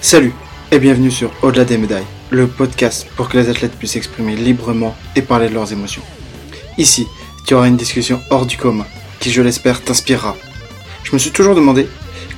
[0.00, 0.34] Salut
[0.70, 4.94] et bienvenue sur Au-delà des médailles, le podcast pour que les athlètes puissent s'exprimer librement
[5.16, 6.02] et parler de leurs émotions.
[6.78, 7.06] Ici,
[7.46, 8.86] tu auras une discussion hors du commun
[9.18, 10.36] qui, je l'espère, t'inspirera.
[11.02, 11.88] Je me suis toujours demandé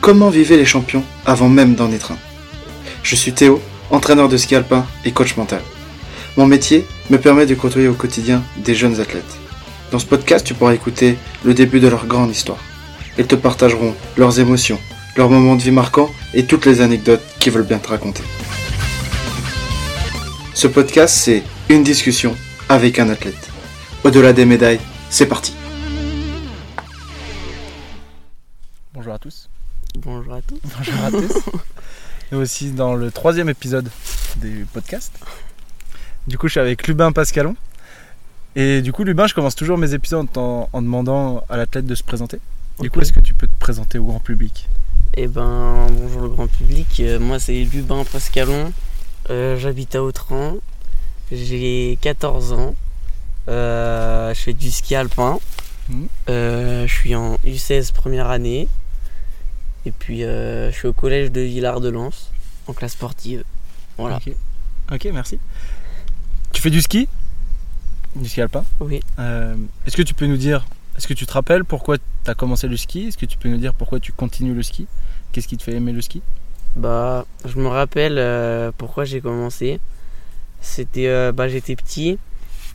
[0.01, 2.19] comment vivaient les champions avant même d'en être un.
[3.03, 5.61] Je suis Théo, entraîneur de ski alpin et coach mental.
[6.37, 9.37] Mon métier me permet de côtoyer au quotidien des jeunes athlètes.
[9.91, 12.59] Dans ce podcast, tu pourras écouter le début de leur grande histoire.
[13.19, 14.79] Ils te partageront leurs émotions,
[15.19, 18.23] leurs moments de vie marquants et toutes les anecdotes qu'ils veulent bien te raconter.
[20.55, 22.37] Ce podcast, c'est une discussion
[22.69, 23.51] avec un athlète.
[24.05, 24.79] Au-delà des médailles,
[25.11, 25.57] c'est parti.
[28.95, 29.51] Bonjour à tous.
[29.99, 30.61] Bonjour à tous.
[30.63, 31.51] Bonjour à tous.
[32.33, 33.91] Et aussi dans le troisième épisode
[34.37, 35.13] du podcast.
[36.29, 37.57] Du coup, je suis avec Lubin Pascalon.
[38.55, 41.95] Et du coup, Lubin, je commence toujours mes épisodes en, en demandant à l'athlète de
[41.97, 42.39] se présenter.
[42.79, 44.69] Du coup, est-ce que tu peux te présenter au grand public?
[45.15, 47.01] Eh ben, bonjour le grand public.
[47.01, 48.73] Euh, moi, c'est Lubin Pascalon.
[49.31, 50.57] Euh, J'habite à Autran.
[51.33, 52.75] J'ai 14 ans.
[53.49, 55.39] Euh, je fais du ski alpin.
[56.29, 58.69] Euh, je suis en U16 première année.
[59.87, 62.11] Et puis, je suis au collège de Villard-de-Lans
[62.67, 63.43] en classe sportive.
[63.97, 64.21] Voilà.
[64.93, 65.09] Ok.
[65.13, 65.39] Merci.
[66.53, 67.09] Tu fais du ski?
[68.15, 68.65] Du ski alpin?
[68.81, 69.01] Oui.
[69.87, 70.65] Est-ce que tu peux nous dire,
[70.99, 73.07] est-ce que tu te rappelles pourquoi tu as commencé le ski?
[73.07, 74.89] Est-ce que tu peux nous dire pourquoi tu continues le ski?
[75.31, 76.23] Qu'est-ce qui te fait aimer le ski?
[76.75, 79.79] Bah, je me rappelle euh, pourquoi j'ai commencé.
[80.61, 82.19] C'était, euh, bah, j'étais petit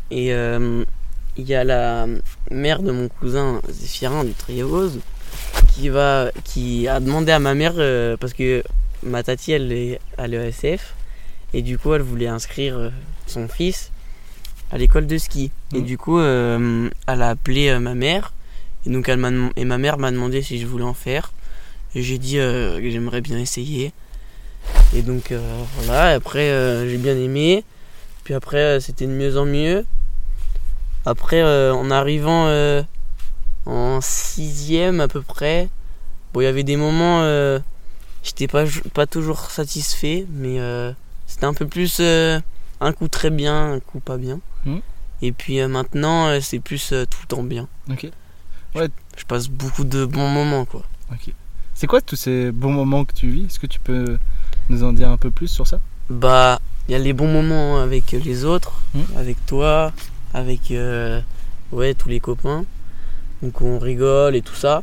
[0.10, 0.86] et euh,
[1.36, 2.08] il y a la
[2.50, 5.00] mère de mon cousin Zéphirin du Triévose
[5.74, 7.74] qui va, qui a demandé à ma mère
[8.20, 8.64] parce que
[9.04, 10.94] ma tati elle est à l'ESF
[11.54, 12.92] et du coup elle voulait inscrire
[13.28, 13.92] son fils
[14.74, 15.86] à l'école de ski et Mhm.
[15.86, 18.34] du coup euh, elle a appelé euh, ma mère
[18.86, 21.32] et donc elle m'a et ma mère m'a demandé si je voulais en faire
[21.94, 23.94] et j'ai dit euh, que j'aimerais bien essayer.
[24.96, 25.32] Et donc
[25.78, 26.48] voilà, après
[26.90, 27.64] j'ai bien aimé.
[28.24, 29.86] Puis après c'était de mieux en mieux.
[31.06, 32.48] Après en arrivant
[33.66, 35.70] en sixième à peu près,
[36.34, 37.22] bon il y avait des moments,
[38.24, 38.64] j'étais pas,
[38.94, 40.92] pas toujours satisfait, mais euh,
[41.28, 42.40] c'était un peu plus euh,
[42.84, 44.40] un coup très bien, un coup pas bien.
[44.66, 44.82] Mhm.
[45.22, 47.68] Et puis euh, maintenant euh, c'est plus euh, tout en bien.
[47.90, 48.10] Ok.
[48.76, 50.84] Je passe beaucoup de bons moments quoi.
[51.12, 51.32] Ok.
[51.76, 53.46] C'est quoi tous ces bons moments que tu vis?
[53.46, 54.18] Est-ce que tu peux
[54.70, 55.80] nous en dire un peu plus sur ça?
[56.10, 59.06] Bah, il y a les bons moments avec les autres, Mhm.
[59.18, 59.92] avec toi,
[60.34, 60.74] avec
[61.72, 62.66] ouais, tous les copains.
[63.42, 64.82] Donc on rigole et tout ça.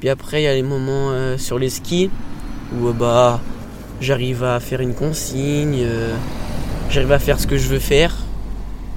[0.00, 2.10] Puis après, il y a les moments sur les skis
[2.74, 3.40] où bah
[4.00, 5.84] j'arrive à faire une consigne,
[6.90, 8.16] j'arrive à faire ce que je veux faire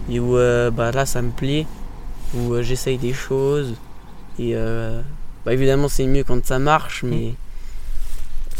[0.09, 1.66] et où euh, bah là ça me plaît,
[2.34, 3.75] où euh, j'essaye des choses
[4.40, 5.02] et euh,
[5.46, 7.34] bah évidemment c'est mieux quand ça marche, mais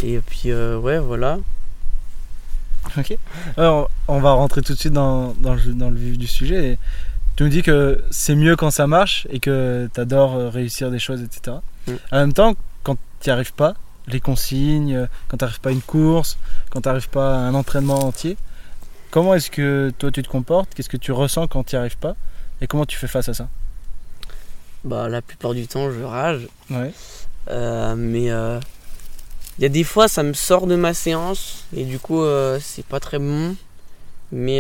[0.04, 1.40] et puis ouais voilà.
[2.98, 3.16] Ok.
[3.58, 6.72] Alors, on va rentrer tout de suite dans, dans, le, dans le vif du sujet.
[6.72, 6.78] Et
[7.36, 10.98] tu nous dis que c'est mieux quand ça marche et que tu adores réussir des
[10.98, 11.58] choses, etc.
[11.88, 11.92] Mm.
[12.12, 13.76] En même temps, quand tu n'y arrives pas,
[14.08, 16.40] les consignes, quand tu n'arrives pas à une course,
[16.72, 18.36] quand tu n'arrives pas à un entraînement entier,
[19.12, 20.74] comment est-ce que toi tu te comportes?
[20.74, 22.16] Qu'est-ce que tu ressens quand tu n'y arrives pas?
[22.62, 23.48] Et comment tu fais face à ça?
[24.84, 26.48] Bah, la plupart du temps, je rage.
[26.70, 26.92] Ouais.
[27.50, 31.66] Euh, mais il y a des fois, ça me sort de ma séance.
[31.76, 33.56] Et du coup, euh, c'est pas très bon.
[34.32, 34.58] Mais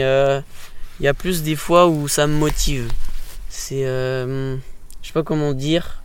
[0.99, 2.91] il y a plus des fois où ça me motive.
[3.49, 3.85] C'est.
[3.85, 4.55] euh,
[5.01, 6.03] je sais pas comment dire.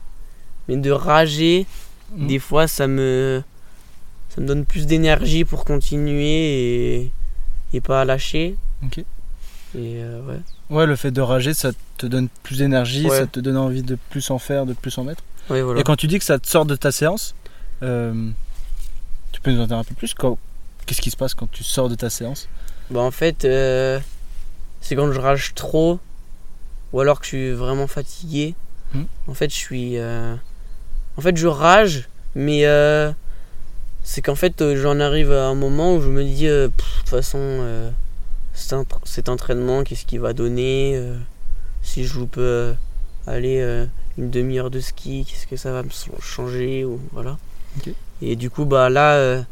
[0.69, 1.67] Mais de rager,
[2.15, 2.27] Mhm.
[2.29, 3.43] des fois, ça me.
[4.35, 7.11] Ça me donne plus d'énergie pour continuer et,
[7.73, 8.57] et pas lâcher.
[8.85, 8.99] Ok.
[8.99, 9.05] Et
[9.75, 10.41] euh, ouais.
[10.71, 13.19] Ouais, le fait de rager, ça te donne plus d'énergie, Ouais.
[13.19, 15.23] ça te donne envie de plus en faire, de plus en mettre.
[15.51, 15.81] Ouais, voilà.
[15.81, 17.35] Et quand tu dis que ça te sort de ta séance,
[17.83, 18.31] euh,
[19.33, 20.15] tu peux nous en dire un peu plus
[20.87, 22.49] Qu'est-ce qui se passe quand tu sors de ta séance?
[22.91, 23.99] Bah en fait, euh,
[24.81, 25.99] c'est quand je rage trop
[26.93, 28.55] ou alors que je suis vraiment fatigué.
[28.95, 29.03] Hmm.
[29.27, 29.97] En fait, je suis.
[30.01, 32.65] En fait, je rage, mais
[34.09, 36.73] c'est qu'en fait, euh, j'en arrive à un moment où je me dis, euh, de
[37.01, 37.91] toute façon, euh,
[38.55, 40.97] cet, entra- cet entraînement, qu'est-ce qu'il va donner
[41.83, 42.41] Si je loupe
[43.27, 43.87] aller
[44.17, 47.37] une demi-heure de ski, qu'est-ce que ça va me changer ou voilà.
[48.23, 49.45] Et du coup, bah là,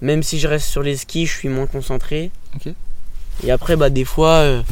[0.00, 2.30] même si je reste sur les skis, je suis moins concentré.
[3.44, 4.62] Et après, bah, des fois,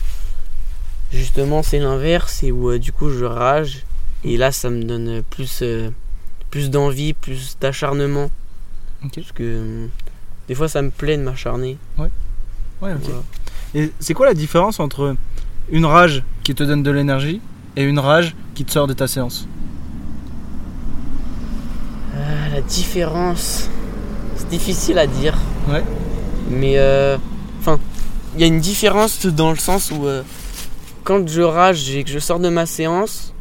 [1.12, 3.84] justement, c'est l'inverse, et où du coup, je rage.
[4.25, 5.62] Et là, ça me donne plus,
[6.50, 8.31] plus d'envie, plus d'acharnement.
[9.05, 9.14] Ok.
[9.14, 9.87] Parce que euh,
[10.49, 11.79] des fois, ça me plaît de m'acharner.
[11.99, 12.11] Ouais, ok.
[12.81, 12.97] Voilà.
[13.75, 15.17] Et c'est quoi la différence entre
[15.70, 17.41] une rage qui te donne de l'énergie
[17.76, 19.47] et une rage qui te sort de ta séance?
[22.14, 23.70] Ah, la différence,
[24.37, 25.38] c'est difficile à dire.
[25.69, 25.85] Ouais.
[26.50, 27.17] Mais euh,
[27.61, 27.79] enfin,
[28.35, 30.23] il y a une différence dans le sens où euh,
[31.05, 33.32] quand je rage et que je sors de ma séance,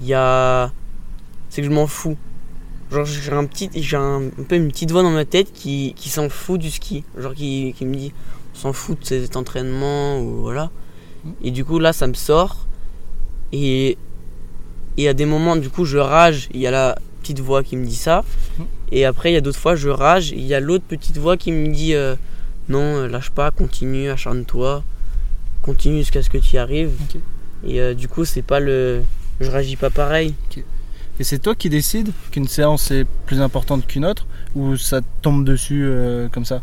[0.00, 0.72] il y a.
[1.50, 2.16] C'est que je m'en fous.
[2.90, 3.70] Genre j'ai un petit.
[3.74, 6.70] J'ai un, un peu une petite voix dans ma tête qui, qui s'en fout du
[6.70, 7.04] ski.
[7.18, 8.12] Genre qui, qui me dit
[8.54, 10.70] on s'en fout de cet entraînement ou voilà.
[11.42, 12.66] Et du coup là ça me sort.
[13.52, 13.98] Et
[14.96, 17.76] et à des moments du coup je rage, il y a la petite voix qui
[17.76, 18.24] me dit ça.
[18.90, 21.36] Et après il y a d'autres fois je rage, il y a l'autre petite voix
[21.36, 22.16] qui me dit euh,
[22.68, 24.82] non, euh, lâche pas, continue, acharne-toi,
[25.62, 26.92] continue jusqu'à ce que tu y arrives.
[27.66, 29.02] Et euh, du coup c'est pas le
[29.40, 30.34] je réagis pas pareil.
[31.20, 35.44] Et c'est toi qui décides qu'une séance est plus importante qu'une autre ou ça tombe
[35.44, 36.62] dessus euh, comme ça?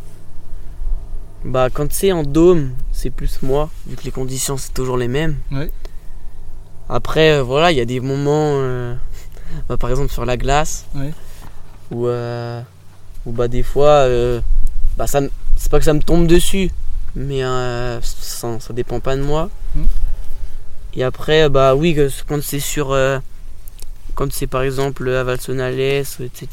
[1.44, 5.08] Bah quand c'est en dôme, c'est plus moi, vu que les conditions c'est toujours les
[5.10, 5.36] mêmes.
[5.52, 5.70] Ouais.
[6.88, 8.96] Après, euh, voilà, il y a des moments, euh,
[9.70, 11.12] bah, par exemple sur la glace, Ouais.
[11.92, 14.08] où, où bah des fois,
[14.98, 15.20] bah ça,
[15.58, 16.72] c'est pas que ça me tombe dessus,
[17.16, 19.50] mais ça, ça dépend pas de moi.
[19.76, 19.84] Mm.
[20.96, 21.96] Et après, bah oui,
[22.28, 22.96] quand c'est sur,
[24.16, 26.48] quand c'est par exemple à Valsonales, etc.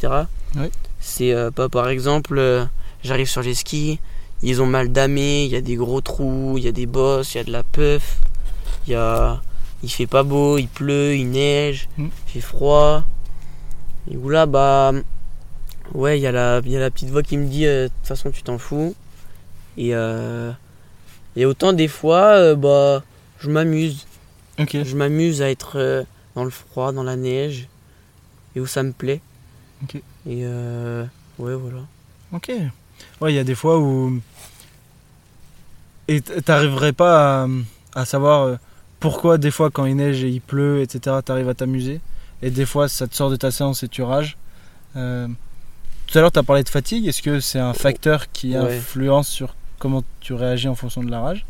[1.01, 2.65] C'est euh, pas par exemple, euh,
[3.03, 3.99] j'arrive sur les skis,
[4.43, 7.35] ils ont mal damé, il y a des gros trous, il y a des bosses,
[7.35, 8.19] il y a de la puff,
[8.87, 9.41] il y a,
[9.83, 12.07] il fait pas beau, il pleut, il neige, Mm.
[12.27, 13.05] il fait froid.
[14.11, 14.93] Et où là, bah,
[15.95, 17.85] ouais, il y a la, il y a la petite voix qui me dit, euh,
[17.85, 18.95] de toute façon, tu t'en fous.
[19.79, 19.93] Et
[21.35, 23.03] et autant des fois, bah,
[23.41, 24.07] je m'amuse.
[24.59, 24.77] Ok.
[24.85, 27.69] Je m'amuse à être dans le froid, dans la neige,
[28.57, 29.21] et où ça me plaît.
[29.83, 29.97] Ok.
[29.97, 30.03] Et
[30.45, 31.05] euh,
[31.39, 31.81] ouais, voilà.
[32.33, 32.51] Ok.
[33.21, 34.21] Ouais, il y a des fois où.
[36.09, 37.49] Et t'arriverais pas à,
[37.95, 38.57] à savoir euh,
[39.01, 42.01] pourquoi, des fois, quand il neige et il pleut, etc., t'arrives à t'amuser.
[42.43, 44.37] Et des fois, ça te sort de ta séance et tu rages.
[44.97, 45.29] Euh,
[46.07, 47.07] Tout à l'heure, t'as parlé de fatigue.
[47.07, 48.77] Est-ce que c'est un facteur qui Ouais.
[48.77, 51.47] influence sur comment tu réagis en fonction de la rage?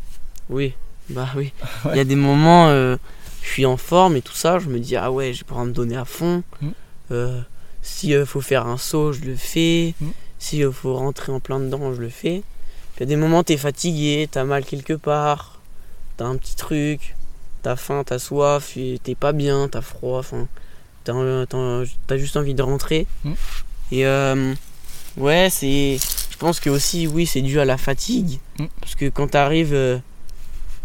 [0.49, 0.73] Oui,
[1.09, 1.51] bah oui.
[1.85, 1.97] Il Ouais.
[1.97, 2.95] y a des moments, euh,
[3.43, 5.65] je suis en forme et tout ça, je me dis, ah ouais, j'ai pas envie
[5.65, 6.43] de me donner à fond.
[6.61, 6.69] Mm.
[7.11, 7.41] Euh,
[7.81, 9.93] si euh, faut faire un saut, je le fais.
[9.99, 10.07] Mm.
[10.39, 12.41] Si il faut rentrer en plein dedans, je le fais.
[12.95, 15.59] Puis il y a des moments, t'es fatigué, t'as mal quelque part,
[16.15, 17.15] t'as un petit truc,
[17.63, 20.47] t'as faim, t'as soif, t'es pas bien, t'as froid, enfin,
[21.03, 23.07] t'as, euh, juste envie de rentrer.
[23.25, 23.33] Mm.
[23.91, 24.53] Et euh,
[25.17, 25.97] ouais, c'est.
[26.31, 28.39] Je pense que aussi, oui, c'est dû à la fatigue.
[28.79, 29.97] Parce que quand t'arrives, euh,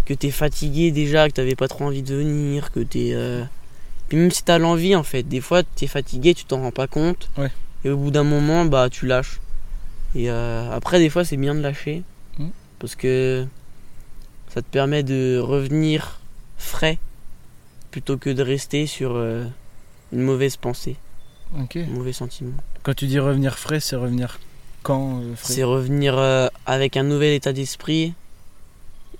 [0.09, 3.11] que t'es fatigué déjà, que t'avais pas trop envie de venir, que t'es.
[3.13, 3.45] euh,
[4.09, 6.87] Puis même si t'as l'envie, en fait, des fois t'es fatigué, tu t'en rends pas
[6.87, 7.29] compte.
[7.37, 7.51] Ouais.
[7.85, 9.39] Et au bout d'un moment, bah tu lâches.
[10.15, 12.03] Et euh, après, des fois, c'est bien de lâcher.
[12.39, 12.49] Mm.
[12.79, 13.47] Parce que
[14.55, 16.21] ça te permet de revenir
[16.57, 16.99] frais
[17.91, 19.45] plutôt que de rester sur euh,
[20.13, 20.97] une mauvaise pensée,
[21.61, 21.77] Ok.
[21.77, 22.55] un mauvais sentiment.
[22.83, 24.41] Quand tu dis revenir frais, c'est revenir
[24.83, 26.19] quand euh, C'est revenir
[26.65, 28.15] avec un nouvel état d'esprit.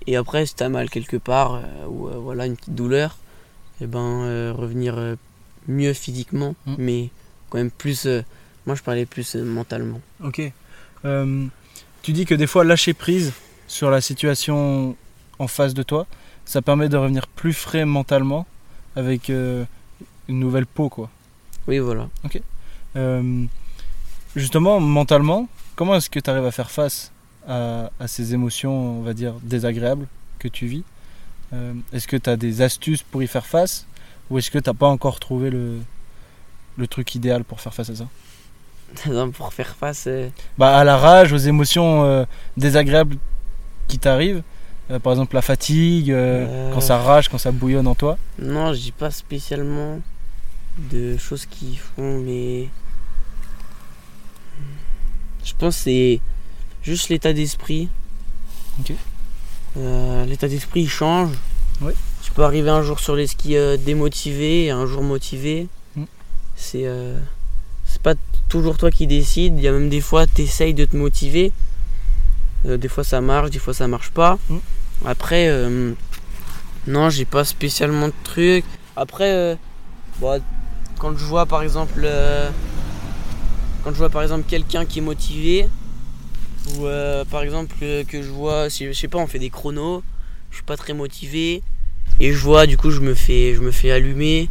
[0.07, 3.17] Et après, si t'as mal quelque part, euh, ou euh, voilà, une petite douleur,
[3.81, 5.15] et ben euh, revenir
[5.67, 6.75] mieux physiquement, Mm.
[6.77, 7.09] mais
[7.49, 8.07] quand même plus.
[8.65, 10.01] moi, je parlais plus mentalement.
[10.23, 10.41] Ok.
[12.01, 13.33] Tu dis que des fois, lâcher prise
[13.67, 14.95] sur la situation
[15.37, 16.07] en face de toi,
[16.45, 18.45] ça permet de revenir plus frais mentalement
[18.95, 19.65] avec euh,
[20.27, 21.09] une nouvelle peau, quoi.
[21.67, 22.09] Oui, voilà.
[22.95, 23.43] Euh,
[24.35, 27.11] justement, mentalement, comment est-ce que tu arrives à faire face
[27.47, 30.07] à, à ces émotions, on va dire, désagréables
[30.39, 30.83] que tu vis
[31.53, 33.85] Euh, Est-ce que tu as des astuces pour y faire face
[34.29, 35.79] Ou est-ce que tu pas encore trouvé le,
[36.77, 38.07] le truc idéal pour faire face à ça?
[39.09, 40.05] Non, Pour faire face.
[40.07, 42.25] euh, bah, À la rage, aux émotions euh,
[42.57, 43.17] désagréables
[43.87, 44.43] qui t'arrivent
[45.03, 46.13] Par exemple, la fatigue,
[46.73, 49.99] quand ça rage, quand ça bouillonne en toi Non, je dis pas spécialement
[50.91, 52.69] de choses qui font, mais.
[55.43, 56.19] Je pense que c'est
[56.83, 57.89] juste l'état d'esprit.
[58.79, 58.93] Ok.
[59.77, 61.31] Euh, l'état d'esprit il change.
[61.81, 61.93] Ouais.
[62.23, 65.67] Tu peux arriver un jour sur les skis euh, démotivé et un jour motivé.
[65.95, 66.03] Mm.
[66.55, 67.17] C'est euh,
[67.85, 68.15] c'est pas
[68.47, 69.55] toujours toi qui décides.
[69.57, 71.51] Il y a même des fois, tu essayes de te motiver.
[72.65, 74.37] Des fois ça marche, des fois ça marche pas.
[74.49, 74.57] Mm.
[75.05, 75.49] Après,
[76.87, 78.65] non, j'ai pas spécialement de trucs.
[78.97, 79.57] Après,
[80.19, 80.41] bon,
[80.99, 82.05] quand je vois par exemple,
[83.83, 85.69] quand je vois par exemple quelqu'un qui est motivé,
[86.67, 89.49] ou euh, par exemple euh, que je vois, si, je sais pas, on fait des
[89.49, 90.03] chronos,
[90.51, 91.61] je suis pas très motivé,
[92.19, 94.49] et je vois, du coup, je me fais, je me fais allumer.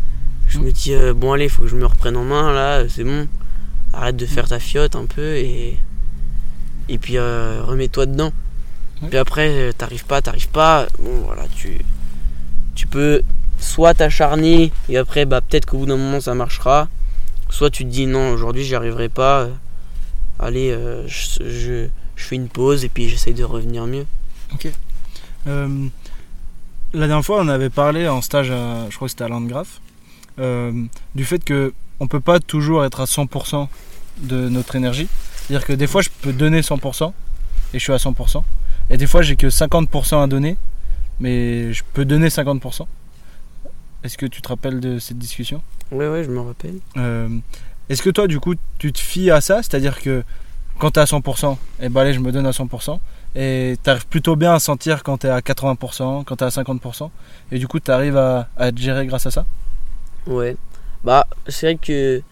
[0.48, 3.04] Je me dis euh, bon allez, faut que je me reprenne en main là, c'est
[3.04, 3.28] bon.
[3.92, 5.76] Arrête de faire ta fiotte un peu et
[6.88, 8.32] et puis euh, remets-toi dedans.
[9.10, 10.86] Puis après, t'arrives pas, t'arrives pas.
[10.98, 11.78] Bon voilà, tu
[12.74, 13.20] tu peux
[13.60, 16.88] soit t'acharner et après bah peut-être qu'au bout d'un moment ça marchera.
[17.50, 19.50] Soit tu te dis non aujourd'hui j'y arriverai pas.
[20.38, 24.06] Allez, euh, je, je, je fais une pause et puis j'essaye de revenir mieux.
[25.46, 25.86] Euh,
[26.92, 29.80] la dernière fois, on avait parlé en stage, à- je crois que c'était à Landgraf,
[30.38, 30.72] euh,
[31.14, 33.68] du fait que on peut pas toujours être à 100%
[34.18, 35.08] de notre énergie.
[35.46, 37.12] C'est-à-dire que des fois, je peux donner 100%
[37.74, 38.44] et je suis à 100%.
[38.90, 40.56] Et des fois, j'ai que 50% à donner,
[41.20, 42.86] mais je peux donner 50%.
[44.04, 45.60] Est-ce que tu te rappelles de cette discussion?
[45.90, 46.78] Ouais, ouais, je me rappelle.
[46.96, 47.28] Euh,
[47.88, 49.62] Est-ce que toi, du coup, tu te fies à ça?
[49.62, 50.22] C'est-à-dire que
[50.78, 52.98] quand tu es à 100%, et ben allez, je me donne à 100%.
[53.34, 56.46] Et tu arrives plutôt bien à sentir quand tu es à 80%, quand tu es
[56.46, 57.10] à 50%.
[57.52, 59.44] Et du coup, tu arrives à, à te gérer grâce à ça?
[60.26, 60.56] Ouais.
[61.04, 62.22] Bah, c'est vrai que.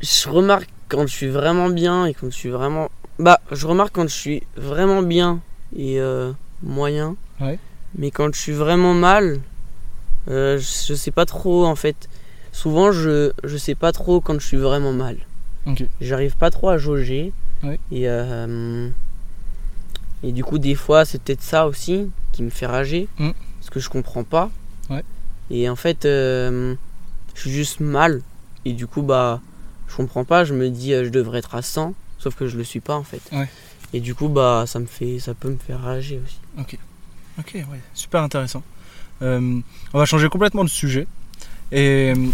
[0.00, 2.90] Je remarque quand je suis vraiment bien et quand je suis vraiment.
[3.18, 5.40] Bah, je remarque quand je suis vraiment bien
[5.76, 7.16] et euh, moyen.
[7.40, 7.58] Ouais.
[7.98, 9.40] Mais quand je suis vraiment mal,
[10.28, 12.08] euh, je, je sais pas trop en fait.
[12.52, 15.16] Souvent, je, je sais pas trop quand je suis vraiment mal.
[15.66, 15.84] Ok.
[16.00, 17.32] J'arrive pas trop à jauger.
[17.62, 17.78] Ouais.
[17.92, 18.88] Et, euh,
[20.22, 23.08] et du coup, des fois, c'est peut-être ça aussi qui me fait rager.
[23.18, 23.30] Mm.
[23.58, 24.50] Parce que je comprends pas.
[24.88, 25.04] Ouais.
[25.50, 26.74] Et en fait, euh,
[27.34, 28.22] je suis juste mal.
[28.64, 29.40] Et du coup, bah,
[29.88, 30.44] je comprends pas.
[30.44, 31.94] Je me dis, euh, je devrais être à 100.
[32.18, 33.22] Sauf que je le suis pas en fait.
[33.32, 33.48] Ouais.
[33.94, 36.38] Et du coup, bah, ça me fait, ça peut me faire rager aussi.
[37.38, 38.62] Ok, ouais, super intéressant.
[39.22, 39.62] On
[39.94, 41.06] va changer complètement de sujet.
[41.72, 42.26] Et euh,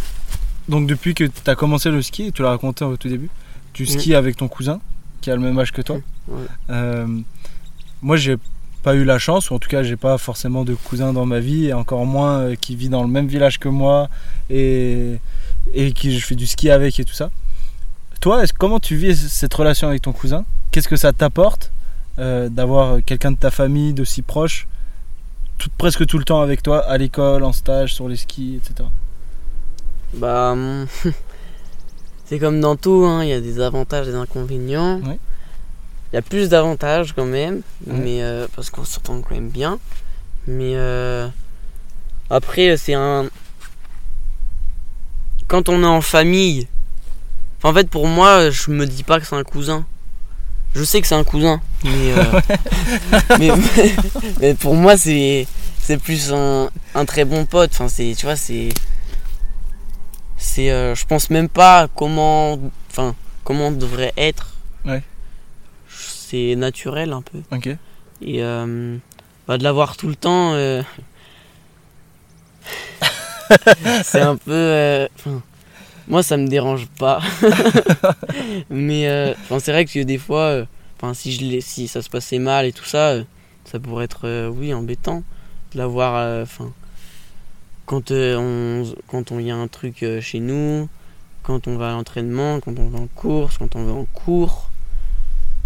[0.68, 3.30] donc, depuis que tu as commencé le ski, tu l'as raconté au tout début,
[3.72, 4.80] tu skis avec ton cousin
[5.20, 5.96] qui a le même âge que toi.
[6.28, 6.46] Ouais.
[6.70, 7.06] Euh,
[8.02, 8.36] moi, j'ai
[8.82, 11.40] pas eu la chance, ou en tout cas, j'ai pas forcément de cousin dans ma
[11.40, 14.08] vie, et encore moins euh, qui vit dans le même village que moi
[14.48, 15.16] et,
[15.74, 17.30] et qui je fais du ski avec et tout ça.
[18.20, 20.44] Toi, comment tu vis cette relation avec ton cousin?
[20.70, 21.72] Qu'est-ce que ça t'apporte
[22.18, 24.66] euh, d'avoir quelqu'un de ta famille d'aussi proche,
[25.58, 28.88] tout- presque tout le temps avec toi, à l'école, en stage, sur les skis, etc.
[30.14, 30.86] Bah, hum,
[32.26, 35.00] c'est comme dans tout, hein, il y a des avantages et des inconvénients.
[36.12, 39.78] Il y a plus d'avantages quand même, mais euh, parce qu'on s'entend quand même bien.
[40.46, 41.28] Mais euh,
[42.30, 43.26] après, c'est un.
[45.48, 46.68] Quand on est en famille,
[47.62, 49.84] en fait, pour moi, je me dis pas que c'est un cousin.
[50.74, 52.40] Je sais que c'est un cousin, mais, euh,
[53.38, 53.50] mais,
[54.40, 55.46] mais pour moi, c'est
[55.80, 57.70] c'est plus un, un très bon pote.
[57.72, 58.70] Enfin, c'est, tu vois, c'est
[60.36, 62.58] c'est euh, je pense même pas comment
[62.90, 63.14] enfin
[63.44, 65.02] comment on devrait être Ouais.
[65.88, 67.66] c'est naturel un peu Ok.
[67.66, 68.96] et euh,
[69.48, 70.82] bah, de l'avoir tout le temps euh,
[74.04, 75.08] c'est un peu
[76.08, 77.20] moi ça me dérange pas
[78.70, 80.64] mais c'est vrai que des fois
[80.96, 83.16] enfin si je si ça se passait mal et tout ça
[83.64, 85.22] ça pourrait être oui embêtant
[85.72, 86.72] de l'avoir enfin
[87.86, 90.88] quand euh, on quand on y a un truc euh, chez nous
[91.42, 94.70] quand on va à l'entraînement quand on va en course quand on va en cours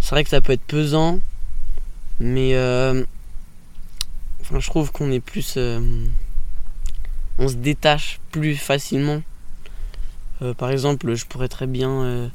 [0.00, 1.18] c'est vrai que ça peut être pesant
[2.20, 3.02] mais euh,
[4.42, 5.56] enfin je trouve qu'on est plus
[7.38, 9.22] on se détache plus facilement
[10.58, 12.30] par exemple je pourrais très bien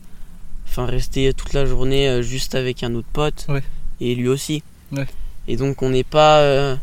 [0.68, 3.64] enfin rester toute la journée juste avec un autre pote Ouais.
[4.02, 5.06] et lui aussi Ouais.
[5.48, 6.76] et donc on n'est pas euh,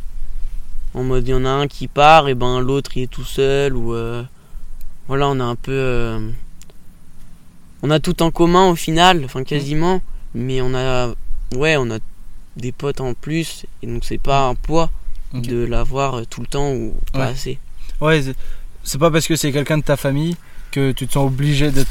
[0.94, 3.24] en mode il y en a un qui part et ben l'autre il est tout
[3.24, 4.22] seul ou euh,
[5.08, 6.18] voilà on a un peu euh,
[7.82, 10.00] on a tout en commun au final enfin quasiment
[10.34, 11.12] mais on a
[11.56, 11.98] ouais on a
[12.56, 14.90] des potes en plus et donc c'est pas un poids
[15.34, 17.24] de l'avoir tout le temps ou pas Ouais.
[17.26, 17.58] assez
[18.00, 18.20] Ouais,
[18.84, 20.36] c'est- pas parce que c'est quelqu'un de ta famille
[20.72, 21.90] que tu te sens obligé d'être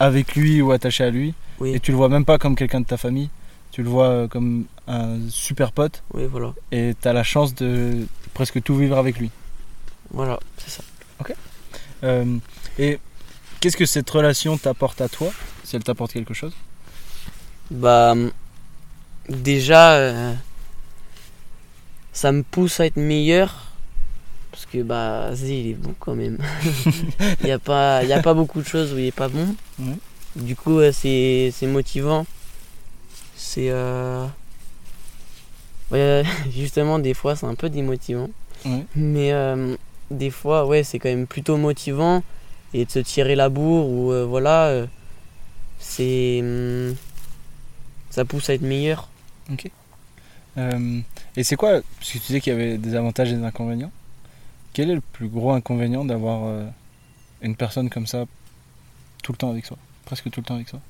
[0.00, 1.32] avec lui ou attaché à lui.
[1.60, 1.74] Oui.
[1.74, 3.30] Et tu le vois même pas comme quelqu'un de ta famille.
[3.70, 7.54] Tu le vois euh, comme un super pote oui voilà et tu as la chance
[7.54, 9.30] de presque tout vivre avec lui.
[10.10, 10.82] voilà c'est ça
[12.04, 12.38] Euh,
[12.78, 13.00] et
[13.58, 15.30] qu'est-ce que cette relation t'apporte à toi?
[15.64, 16.52] Si elle t'apporte quelque chose?
[17.72, 18.14] Bah
[19.28, 20.32] déjà euh,
[22.12, 23.66] ça me pousse à être meilleur
[24.52, 26.38] parce que bah Zé il est bon quand même.
[27.42, 29.54] il y a pas y a pas beaucoup de choses où il est pas bon.
[30.36, 32.26] Du coup c'est c'est motivant.
[33.36, 34.24] C'est euh,
[35.90, 38.30] ouais, justement des fois c'est un peu démotivant.
[38.64, 38.84] Ouais.
[38.96, 39.76] Mais euh,
[40.10, 42.22] des fois ouais c'est quand même plutôt motivant
[42.74, 44.86] et de se tirer la bourre ou euh, voilà euh,
[45.78, 46.94] c'est hum,
[48.10, 49.08] ça pousse à être meilleur.
[50.58, 51.00] Euh,
[51.36, 53.92] Et c'est quoi Parce que tu disais qu'il y avait des avantages et des inconvénients.
[54.72, 56.66] Quel est le plus gros inconvénient d'avoir
[57.42, 58.26] une personne comme ça
[59.22, 60.80] tout le temps avec soi Presque tout le temps avec soi?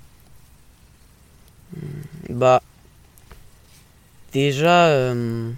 [2.30, 2.62] Bah
[4.32, 5.50] déjà euh,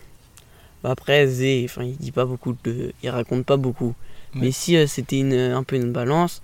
[0.83, 3.95] bah après Zé, enfin il dit pas beaucoup de il raconte pas beaucoup.
[4.35, 4.41] Ouais.
[4.43, 6.43] Mais si euh, c'était une un peu une balance,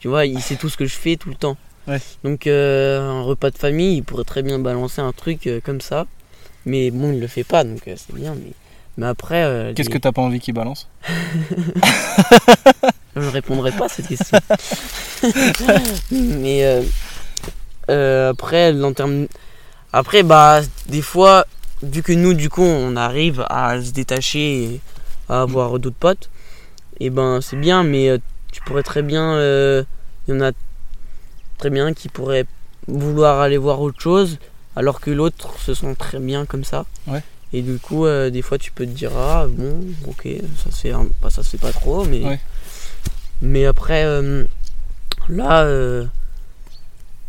[0.00, 1.56] tu vois, il sait tout ce que je fais tout le temps.
[1.86, 2.00] Ouais.
[2.22, 6.06] Donc euh, un repas de famille, il pourrait très bien balancer un truc comme ça.
[6.66, 8.34] Mais bon, il le fait pas, donc c'est bien.
[8.34, 8.52] Mais,
[8.96, 10.88] mais après, Qu'est-ce des- que t'as pas envie qu'il balance?
[13.16, 14.38] Je ne répondrai pas à cette question.
[16.10, 16.82] mais
[17.88, 19.26] après, en termes-
[19.92, 21.44] après, bah, des fois,
[21.84, 24.80] vu que nous, du coup, on arrive à se détacher et
[25.28, 26.30] à avoir d'autres potes,
[27.00, 28.18] et ben c'est bien, mais euh,
[28.52, 29.34] tu pourrais très bien.
[29.36, 29.82] euh,
[30.28, 30.52] Il y en a
[31.58, 32.46] très bien qui pourraient
[32.88, 34.38] vouloir aller voir autre chose,
[34.76, 36.84] alors que l'autre se sent très bien comme ça.
[37.06, 37.22] Ouais.
[37.52, 40.26] Et du coup, euh, des fois, tu peux te dire, ah bon, ok,
[40.62, 42.20] ça un- bah, ça pas trop, mais.
[42.24, 42.40] Ouais.
[43.42, 44.44] Mais après, euh,
[45.28, 46.04] là, euh,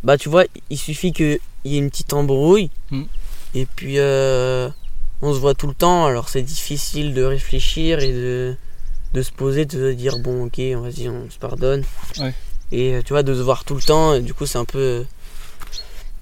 [0.04, 3.04] bah tu vois, il suffit qu'il y ait une petite embrouille, Mm.
[3.56, 4.70] Et puis euh,
[5.22, 8.56] on se voit tout le temps, alors c'est difficile de réfléchir et de,
[9.14, 11.84] de se poser, de se dire, bon, ok, vas-y, on se pardonne.
[12.20, 12.34] Ouais.
[12.72, 15.06] Et euh, tu vois, de se voir tout le temps, du coup, c'est un peu.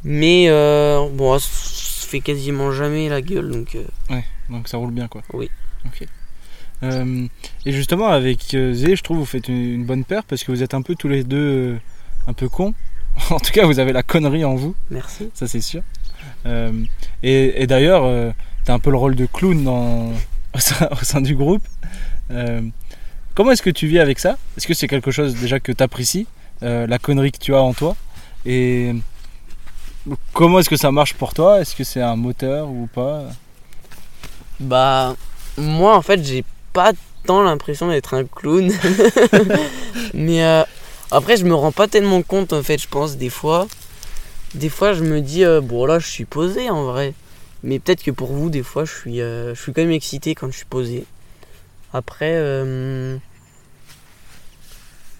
[0.03, 3.75] Mais euh, bon, on se fait quasiment jamais la gueule, donc.
[3.75, 5.21] euh, Donc ça roule bien quoi.
[5.33, 5.49] Oui.
[5.85, 6.07] Ok.
[7.65, 10.63] Et justement avec Zé, je trouve vous faites une, une bonne paire parce que vous
[10.63, 11.79] êtes un peu tous les deux
[12.27, 12.73] un peu cons.
[13.29, 15.29] en tout cas vous avez la connerie en vous, merci.
[15.33, 15.81] ça c'est sûr.
[16.45, 16.71] Euh,
[17.23, 18.31] et d'ailleurs euh,
[18.63, 20.11] t'as un peu le rôle de clown dans,
[20.53, 21.63] au, sein, du groupe.
[22.31, 22.61] Euh,
[23.35, 24.37] comment est-ce que tu vis avec ça?
[24.57, 26.27] Est-ce que c'est quelque chose déjà que t'apprécies,
[26.63, 27.95] euh, la connerie que tu as en toi?
[28.45, 28.93] Et
[30.33, 31.61] comment est-ce que ça marche pour toi?
[31.61, 33.23] Est-ce que c'est un moteur ou pas?
[34.59, 35.15] Bah,
[35.57, 36.91] moi en fait, j'ai pas
[37.25, 38.71] tant l'impression d'être un clown.
[40.13, 40.43] Mais
[41.11, 43.67] après, je me rends pas tellement compte en fait, je pense, des fois.
[44.55, 47.13] Des fois, je me dis, euh, bon là, je suis posé en vrai.
[47.63, 50.35] Mais peut-être que pour vous, des fois, je suis, euh, je suis quand même excité
[50.35, 51.05] quand je suis posé.
[51.93, 53.17] Après, euh,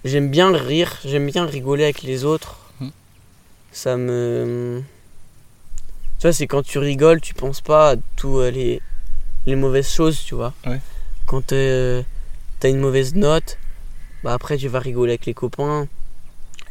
[0.04, 2.58] j'aime bien rire, j'aime bien rigoler avec les autres.
[2.80, 2.90] Hmm.
[3.72, 4.82] Ça me.
[6.18, 8.82] Tu vois, c'est quand tu rigoles, tu penses pas à tout euh, les,
[9.46, 10.52] les mauvaises choses, tu vois.
[10.66, 10.80] Ouais.
[11.26, 13.56] Quand t'as une mauvaise note,
[14.22, 15.88] bah après tu vas rigoler avec les copains,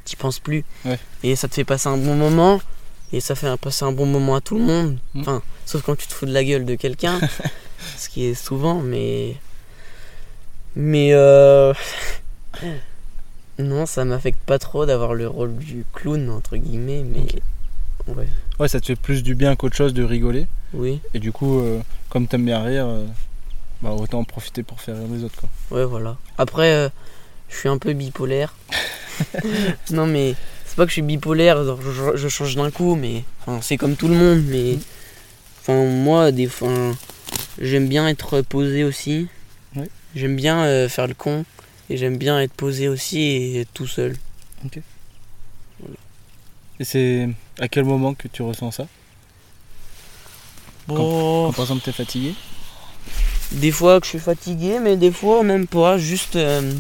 [0.06, 0.64] t'y penses plus.
[0.86, 1.00] Ouais.
[1.24, 2.60] Et ça te fait passer un bon moment,
[3.12, 4.98] et ça fait passer un bon moment à tout le monde.
[5.14, 5.22] Mm.
[5.22, 7.20] Enfin, sauf quand tu te fous de la gueule de quelqu'un,
[7.98, 9.36] ce qui est souvent, mais.
[10.76, 11.74] Mais euh.
[13.60, 17.26] Non, ça m'affecte pas trop d'avoir le rôle du clown, entre guillemets, mais.
[18.08, 18.28] Ouais,
[18.60, 20.48] Ouais, ça te fait plus du bien qu'autre chose de rigoler.
[20.74, 23.06] oui, Et du coup, euh, comme t'aimes bien rire, euh,
[23.82, 25.40] bah, autant en profiter pour faire rire les autres.
[25.40, 25.50] Quoi.
[25.78, 26.18] ouais, voilà.
[26.38, 26.90] Après, euh,
[27.50, 28.56] je suis un peu bipolaire.
[29.92, 33.24] non, mais c'est pas que je suis bipolaire, genre, je, je change d'un coup, mais.
[33.42, 34.78] Enfin, c'est comme tout le monde, mais.
[35.62, 36.72] Enfin, moi, des fois.
[37.60, 39.28] J'aime bien être posé aussi.
[39.76, 39.90] Ouais.
[40.16, 41.46] J'aime bien euh, faire le con.
[41.90, 44.16] Et j'aime bien être posé aussi et être tout seul.
[46.80, 48.88] Et c'est à quel moment que tu ressens ça?
[50.88, 52.34] Bon, Quand par exemple t'es fatigué?
[53.52, 55.98] Des fois que je suis fatigué, mais des fois même pas.
[55.98, 56.74] Juste euh,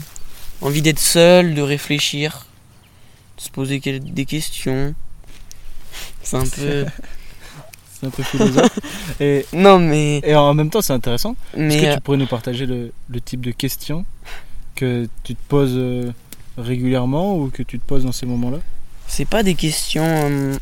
[0.63, 2.45] envie d'être seul, de réfléchir,
[3.38, 4.95] de se poser des questions.
[6.23, 6.86] C'est un peu.
[7.99, 8.80] C'est un peu philosophe.
[9.21, 10.19] et, Non, mais.
[10.26, 11.38] et en même temps, c'est intéressant.
[11.56, 14.04] Est-ce que euh, tu pourrais nous partager le, le type de questions
[14.76, 16.12] que tu te poses euh,
[16.58, 18.58] régulièrement ou que tu te poses dans ces moments-là?
[19.08, 20.04] C'est pas des questions.
[20.06, 20.58] euh,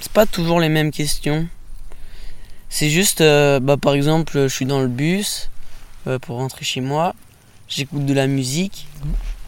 [0.00, 1.46] c'est pas toujours les mêmes questions.
[2.68, 5.48] C'est juste, euh, bah, par exemple, je suis dans le bus
[6.06, 7.14] euh, pour rentrer chez moi.
[7.70, 8.86] J'écoute de la musique.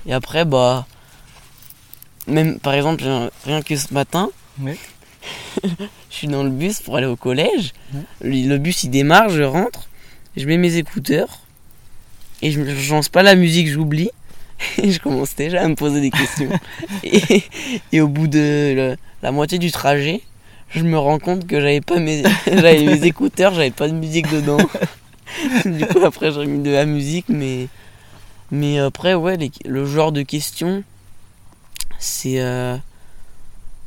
[0.06, 0.86] Et après, bah.
[2.28, 3.02] Même par exemple,
[3.44, 4.30] rien que ce matin,
[4.64, 5.68] je
[6.08, 7.72] suis dans le bus pour aller au collège.
[8.20, 9.88] Le, le bus il démarre, je rentre,
[10.36, 11.40] je mets mes écouteurs
[12.40, 14.10] et je ne lance pas la musique, j'oublie.
[14.78, 16.48] Et je commence déjà à me poser des questions.
[17.02, 17.42] et,
[17.90, 20.20] et au bout de le- la moitié du trajet,
[20.70, 24.30] je me rends compte que j'avais pas mes, j'avais mes écouteurs, j'avais pas de musique
[24.30, 24.58] dedans.
[25.64, 27.66] du coup, après, j'ai mis de la musique, mais,
[28.52, 30.84] mais après, ouais, les- le genre de questions,
[31.98, 32.40] c'est.
[32.40, 32.76] euh,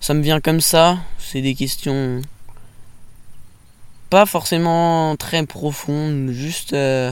[0.02, 0.98] ça me vient comme ça.
[1.20, 2.22] C'est des questions.
[4.10, 6.74] Pas forcément très profondes, juste.
[6.74, 7.12] euh,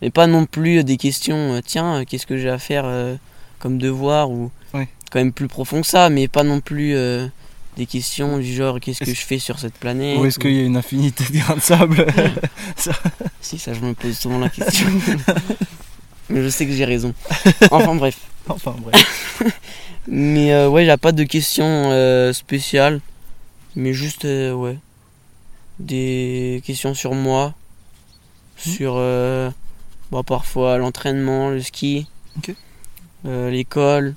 [0.00, 1.54] mais pas non plus des questions.
[1.54, 3.16] euh, tiens, qu'est-ce que j'ai à faire euh,
[3.58, 4.50] comme devoir ou.
[4.74, 4.88] Ouais.
[5.10, 6.96] Quand même plus profond que ça, mais pas non plus
[7.76, 10.18] des questions du genre qu'est-ce que je fais sur cette planète.
[10.18, 12.06] Ou est-ce ou- qu'il y a une infinité de grains de sable
[13.42, 14.86] Si, ça, je me pose souvent la question.
[16.28, 17.14] mais je sais que j'ai raison.
[17.70, 18.18] Enfin bref.
[18.48, 19.42] Enfin bref.
[20.08, 23.00] Mais euh, ouais, il a pas de questions euh, spéciales.
[23.76, 24.76] Mais juste, euh, ouais.
[25.78, 27.54] Des questions sur moi.
[28.56, 29.50] Sur euh,
[30.10, 32.06] bah, parfois l'entraînement, le ski.
[32.38, 32.54] Ok.
[33.26, 34.14] euh, L'école.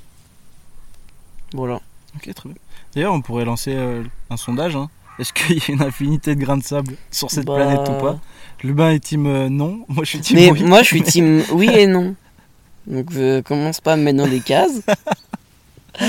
[1.54, 1.80] Voilà.
[2.16, 2.58] Ok, très bien.
[2.96, 3.76] D'ailleurs, on pourrait lancer
[4.30, 4.76] un sondage.
[4.76, 4.90] hein.
[5.20, 7.94] Est-ce qu'il y a une infinité de grains de sable sur cette Bah, planète ou
[8.02, 8.20] pas?
[8.64, 9.86] Lubin est team euh, non.
[9.90, 10.64] Moi, je suis team Mais oui.
[10.64, 12.16] moi, je suis team oui et non.
[12.88, 14.82] Donc, euh, commence pas à me mettre dans des cases.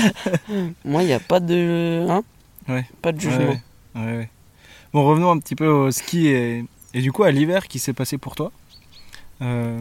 [0.85, 2.05] moi, il n'y a pas de.
[2.09, 2.23] Hein
[2.67, 2.85] Ouais.
[3.01, 3.47] Pas de jugement.
[3.47, 3.61] ouais,
[3.95, 4.29] ouais, ouais.
[4.93, 7.93] Bon, revenons un petit peu au ski et, et du coup à l'hiver qui s'est
[7.93, 8.51] passé pour toi.
[9.41, 9.79] Euh,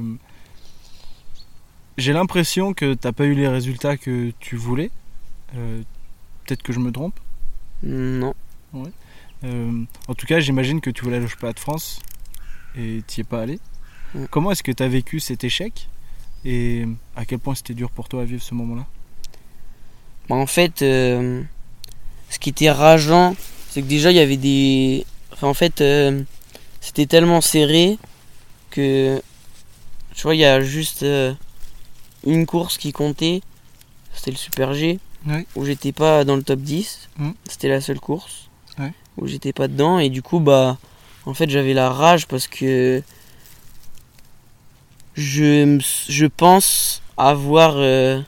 [1.98, 4.90] J'ai l'impression que t'as pas eu les résultats que tu voulais.
[5.52, 7.18] Peut-être que je me trompe.
[7.82, 8.34] Non.
[8.74, 12.00] En tout cas, j'imagine que tu voulais aller au championnat de France
[12.76, 13.58] et t'y es pas allé.
[14.14, 14.24] Mm.
[14.30, 15.88] Comment est-ce que tu as vécu cet échec
[16.44, 16.86] et
[17.16, 18.86] à quel point c'était dur pour toi à vivre ce moment-là?
[20.28, 21.42] Bah, en fait, euh,
[22.30, 23.36] ce qui était rageant,
[23.70, 25.06] c'est que déjà, il y avait des.
[25.32, 26.22] Enfin, en fait, euh,
[26.80, 27.98] c'était tellement serré
[28.70, 29.20] que.
[30.14, 31.34] Tu vois, il y a juste euh,
[32.24, 33.42] une course qui comptait.
[34.14, 34.98] C'était le Super G.
[35.26, 35.46] Ouais.
[35.56, 37.08] Où j'étais pas dans le top 10.
[37.18, 37.30] Mm.
[37.48, 38.48] C'était la seule course.
[38.78, 38.92] Ouais.
[39.18, 39.98] Où j'étais pas dedans.
[39.98, 40.78] Et du coup, bah.
[41.26, 43.02] En fait, j'avais la rage parce que.
[45.14, 48.20] Je, pense avoir euh,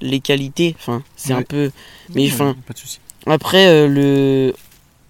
[0.00, 0.74] les qualités.
[0.78, 1.70] Enfin, c'est un peu.
[2.14, 3.00] Mais Ouais, enfin, pas de souci.
[3.26, 4.54] après, euh, le.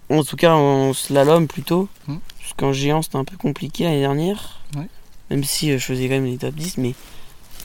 [0.09, 1.87] En tout cas, en slalom plutôt.
[2.07, 2.17] Hmm.
[2.39, 4.61] Parce qu'en géant, c'était un peu compliqué l'année dernière.
[4.75, 4.87] Ouais.
[5.31, 6.77] Même si euh, je faisais quand même les top 10.
[6.77, 6.93] Mais,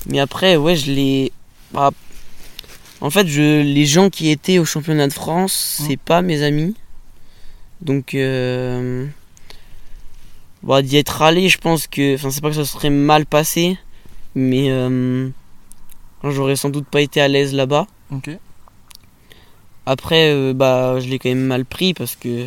[0.06, 1.32] mais après, ouais, je l'ai.
[1.72, 1.90] bah,
[3.02, 3.62] en fait, je...
[3.62, 5.84] les gens qui étaient au championnat de France, Hmm.
[5.88, 6.74] c'est pas mes amis.
[7.82, 8.14] Donc.
[8.14, 9.06] Euh...
[10.62, 12.14] bah, d'y être allé, je pense que.
[12.14, 13.78] Enfin, c'est pas que ça serait mal passé.
[14.34, 14.70] Mais.
[14.70, 15.28] euh,
[16.22, 17.86] J'aurais sans doute pas été à l'aise là-bas.
[18.12, 18.30] Ok.
[19.86, 22.46] Après, euh, bah, je l'ai quand même mal pris parce que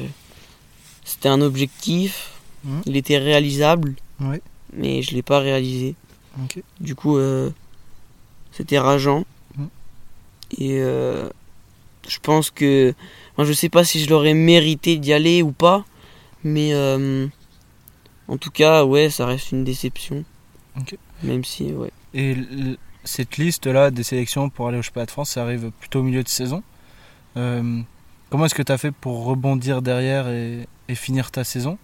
[1.04, 2.32] c'était un objectif.
[2.64, 2.82] Mhm.
[2.86, 4.42] Il était réalisable, Ouais.
[4.74, 5.96] mais je l'ai pas réalisé.
[6.80, 7.18] Du coup,
[8.52, 9.26] c'était rageant.
[9.58, 9.70] Mhm.
[10.60, 12.94] Et je pense que.
[13.34, 15.86] Enfin, je sais pas si je l'aurais mérité d'y aller ou pas,
[16.44, 17.28] mais euh,
[18.28, 20.24] en tout cas, ouais, ça reste une déception.
[21.24, 21.92] Même si, ouais.
[22.14, 22.36] Et
[23.04, 26.24] cette liste-là des sélections pour aller au championnat de France, ça arrive plutôt au milieu
[26.24, 26.64] de saison.
[27.38, 27.82] Euh,
[28.30, 31.78] comment est-ce que tu as fait pour rebondir derrière et, et finir ta saison?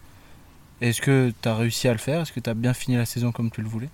[0.82, 2.22] Est-ce que tu as réussi à le faire?
[2.22, 3.90] Est-ce que tu as bien fini la saison comme tu le voulais?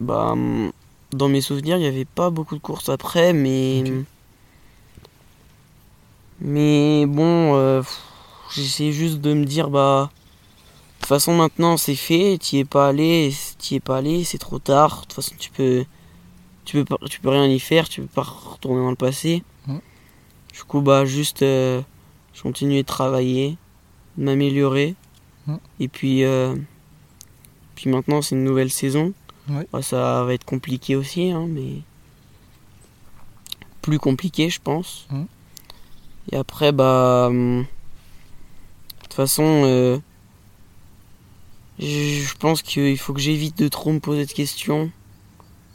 [0.00, 0.72] Bah, hum,
[1.12, 3.82] dans mes souvenirs, il n'y avait pas beaucoup de courses après, mais.
[3.84, 3.92] Ok.
[6.40, 7.82] Mais bon, euh,
[8.54, 10.10] j'essaie juste de me dire, bah.
[10.12, 14.38] De toute façon, maintenant, c'est fait, t'y es pas allé, t'y es pas allé, c'est
[14.38, 14.96] trop tard.
[14.96, 15.84] De toute façon, tu peux.
[16.64, 19.42] Tu peux, pas- tu peux rien y faire, tu peux pas retourner dans le passé.
[20.52, 21.42] Du coup, bah, juste.
[21.42, 21.80] euh,
[22.34, 23.56] je continue de travailler,
[24.18, 24.94] de m'améliorer.
[25.80, 26.24] Et puis.
[26.24, 26.54] euh,
[27.74, 29.12] puis maintenant, c'est une nouvelle saison.
[29.48, 29.66] Ouais.
[29.72, 31.80] Bah, ça va être compliqué aussi, hein, mais
[33.82, 35.06] plus compliqué, je pense.
[36.30, 39.98] Et après, bah, hum, de toute façon, euh,
[41.78, 44.90] je pense qu'il faut que j'évite de trop me poser de questions.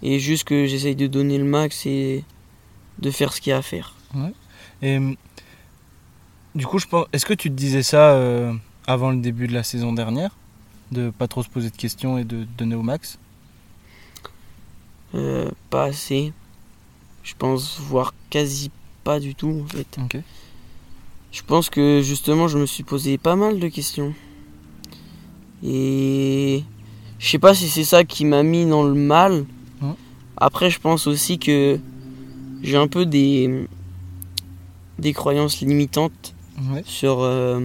[0.02, 2.24] Et juste que j'essaye de donner le max et
[3.00, 3.96] de faire ce qu'il y a à faire.
[4.82, 5.16] Et hum,
[6.56, 8.54] du coup, je pense, est-ce que tu te disais ça euh,
[8.86, 10.36] avant le début de la saison dernière?
[10.92, 13.18] De pas trop se poser de questions et de donner au max?
[15.16, 16.34] Euh, pas assez,
[17.24, 18.70] je pense, voire quasi
[19.04, 19.98] pas du tout en fait.
[21.32, 24.14] Je pense que justement, je me suis posé pas mal de questions.
[25.64, 26.64] Et
[27.20, 29.46] je sais pas si c'est ça qui m'a mis dans le mal.
[30.38, 31.80] Après, je pense aussi que
[32.62, 33.68] j'ai un peu des
[35.00, 36.34] des croyances limitantes
[36.86, 37.60] sur euh,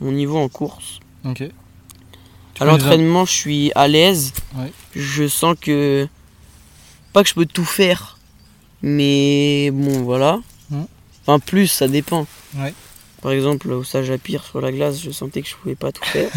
[0.00, 1.00] mon niveau en course.
[1.24, 1.44] Ok.
[2.54, 4.32] Tu À l'entraînement, je suis à l'aise.
[4.56, 4.72] Ouais.
[4.94, 6.08] Je sens que
[7.12, 8.18] pas que je peux tout faire,
[8.82, 10.40] mais bon, voilà.
[10.70, 10.86] Mhm.
[11.26, 12.26] Enfin, plus, ça dépend.
[12.56, 12.72] Ouais.
[13.22, 15.92] Par exemple, au stage à pire sur la glace, je sentais que je pouvais pas
[15.92, 16.30] tout faire.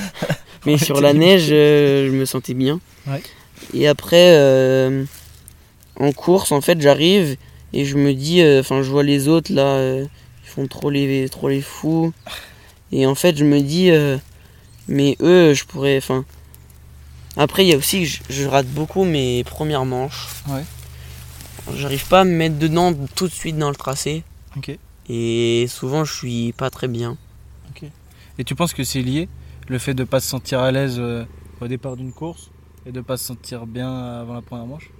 [0.66, 2.80] mais sur la neige, euh, je me sentais bien.
[3.06, 3.22] Ouais.
[3.72, 5.04] Et après, euh,
[5.98, 7.36] en course, en fait, j'arrive
[7.72, 10.08] et je me dis, euh, enfin, je vois les autres là, ils
[10.44, 12.12] font trop les, trop les fous.
[12.90, 13.90] Et en fait, je me dis,
[14.88, 16.24] mais eux, je pourrais, enfin.
[17.36, 20.28] Après, il y a aussi que je, je rate beaucoup mes premières manches.
[20.48, 20.62] Ouais.
[21.74, 24.22] J'arrive pas à me mettre dedans tout de suite dans le tracé.
[24.56, 24.76] Ok.
[25.08, 27.16] Et souvent, je suis pas très bien.
[28.36, 29.28] Et tu penses que c'est lié
[29.68, 31.24] le fait de pas se sentir à l'aise euh,
[31.60, 32.50] au départ d'une course
[32.84, 34.90] et de pas se sentir bien avant la première manche?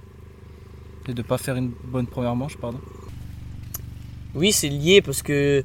[1.07, 2.79] Et de pas faire une bonne première manche, pardon?
[4.33, 5.63] Oui, c'est lié parce que.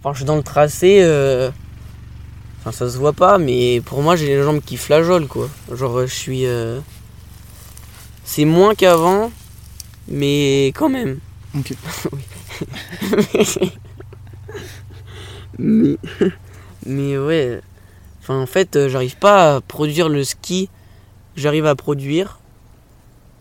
[0.00, 1.00] Enfin, je suis dans le tracé.
[1.02, 1.50] euh,
[2.60, 5.48] Enfin, ça se voit pas, mais pour moi, j'ai les jambes qui flageolent, quoi.
[5.72, 6.46] Genre, je suis.
[6.46, 6.80] euh,
[8.24, 9.30] C'est moins qu'avant,
[10.08, 11.18] mais quand même.
[11.56, 11.72] Ok.
[15.58, 15.96] mais,
[16.86, 17.60] mais ouais.
[18.20, 20.68] Enfin, en fait, euh, j'arrive pas à produire le ski.
[21.36, 22.40] J'arrive à produire.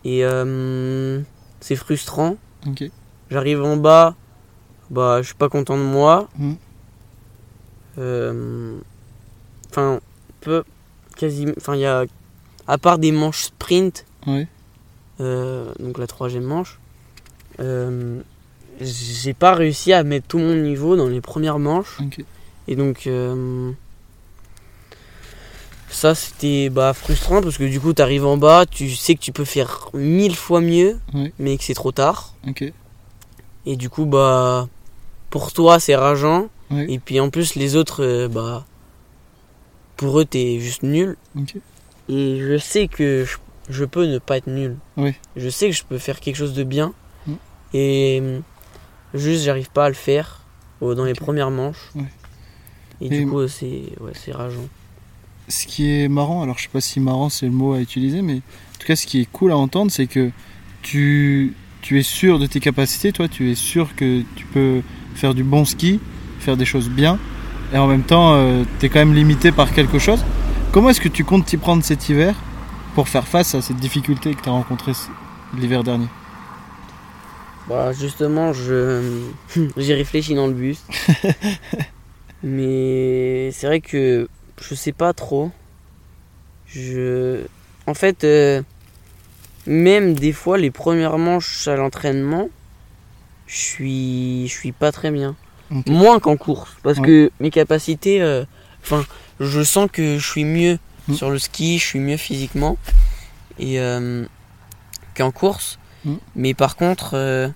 [0.06, 1.22] Et euh,
[1.60, 2.38] c'est frustrant.
[2.66, 2.84] Ok.
[3.30, 4.16] J'arrive en bas.
[4.90, 6.30] Bah, je suis pas content de moi.
[6.38, 6.56] Mhm.
[7.98, 8.80] Euh,
[9.70, 10.00] Enfin,
[10.40, 10.64] peu.
[11.18, 11.46] Quasi.
[11.58, 12.06] Enfin, il y a.
[12.68, 14.06] À part des manches sprint.
[14.26, 14.48] Ouais.
[15.20, 16.80] Euh, donc la troisième manche.
[17.60, 18.22] euh,
[18.80, 21.98] j'ai pas réussi à mettre tout mon niveau dans les premières manches.
[22.68, 23.72] Et donc, euh,
[25.90, 29.22] ça c'était bah, frustrant parce que du coup, tu arrives en bas, tu sais que
[29.22, 31.00] tu peux faire mille fois mieux,
[31.40, 32.36] mais que c'est trop tard.
[33.66, 34.68] Et du coup, bah,
[35.30, 36.50] pour toi, c'est rageant.
[36.90, 38.66] Et puis en plus, les autres, euh, bah,
[39.96, 41.18] pour eux, t'es juste nul.
[42.10, 43.38] Et je sais que je,
[43.70, 44.78] je peux ne pas être nul.
[45.36, 46.94] Je sais que je peux faire quelque chose de bien.
[47.26, 47.34] Mm.
[47.74, 48.40] Et euh,
[49.14, 50.42] juste, j'arrive pas à le faire
[50.82, 51.92] euh, dans les premières manches.
[51.96, 52.04] Ouais.
[53.02, 54.68] Et, Et- du coup, c'est ouais, c'est rageant.
[55.50, 58.22] Ce qui est marrant, alors je sais pas si marrant c'est le mot à utiliser,
[58.22, 60.30] mais en tout cas ce qui est cool à entendre, c'est que
[60.82, 64.82] tu, tu es sûr de tes capacités, toi, tu es sûr que tu peux
[65.16, 66.02] faire du bon ski,
[66.40, 67.18] faire des choses bien,
[67.74, 68.38] et en même temps,
[68.80, 70.20] tu es quand même limité par quelque chose.
[70.74, 72.36] Comment est-ce que tu comptes t'y prendre cet hiver?
[72.98, 74.94] Pour faire face à cette difficulté que tu as rencontrée
[75.56, 76.08] l'hiver dernier
[77.70, 79.22] Bah, justement, je
[79.78, 80.80] j'y réfléchis dans le bus.
[82.44, 84.28] Mais c'est vrai que
[84.60, 85.52] je sais pas trop.
[86.66, 87.42] Je
[87.86, 88.64] en fait euh,
[89.68, 92.50] même des fois les premières manches à l'entraînement,
[93.46, 95.36] je suis je suis pas très bien.
[95.86, 97.06] Moins qu'en course parce Ouais.
[97.08, 98.44] que mes capacités euh,
[98.82, 99.06] enfin
[99.40, 101.14] je sens que je suis mieux Mm.
[101.14, 102.78] sur le ski, je suis mieux physiquement
[103.60, 104.26] et euh,
[105.16, 105.80] qu'en course.
[106.06, 106.14] Mm.
[106.36, 107.48] Mais par contre euh,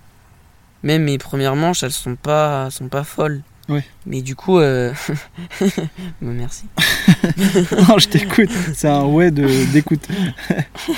[0.83, 3.41] même mes premières manches, elles sont pas, sont pas folles.
[3.69, 3.83] Ouais.
[4.05, 4.93] Mais du coup, euh...
[6.21, 6.65] merci.
[7.87, 10.05] Non, je t'écoute, c'est un ouais de- d'écoute.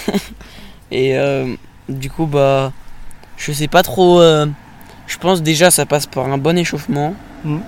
[0.91, 1.15] Et
[1.89, 2.71] du coup, bah,
[3.37, 4.21] je sais pas trop.
[4.21, 7.15] Je pense déjà ça passe par un bon échauffement.
[7.43, 7.61] Mhm.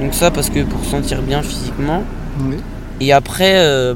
[0.00, 2.04] Donc ça parce que pour se sentir bien physiquement.
[3.00, 3.94] Et après, euh,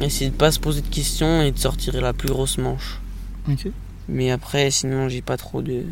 [0.00, 3.00] essayer de pas se poser de questions et de sortir la plus grosse manche.
[3.48, 3.68] Ok.
[4.08, 5.84] Mais après, sinon, j'ai pas trop de.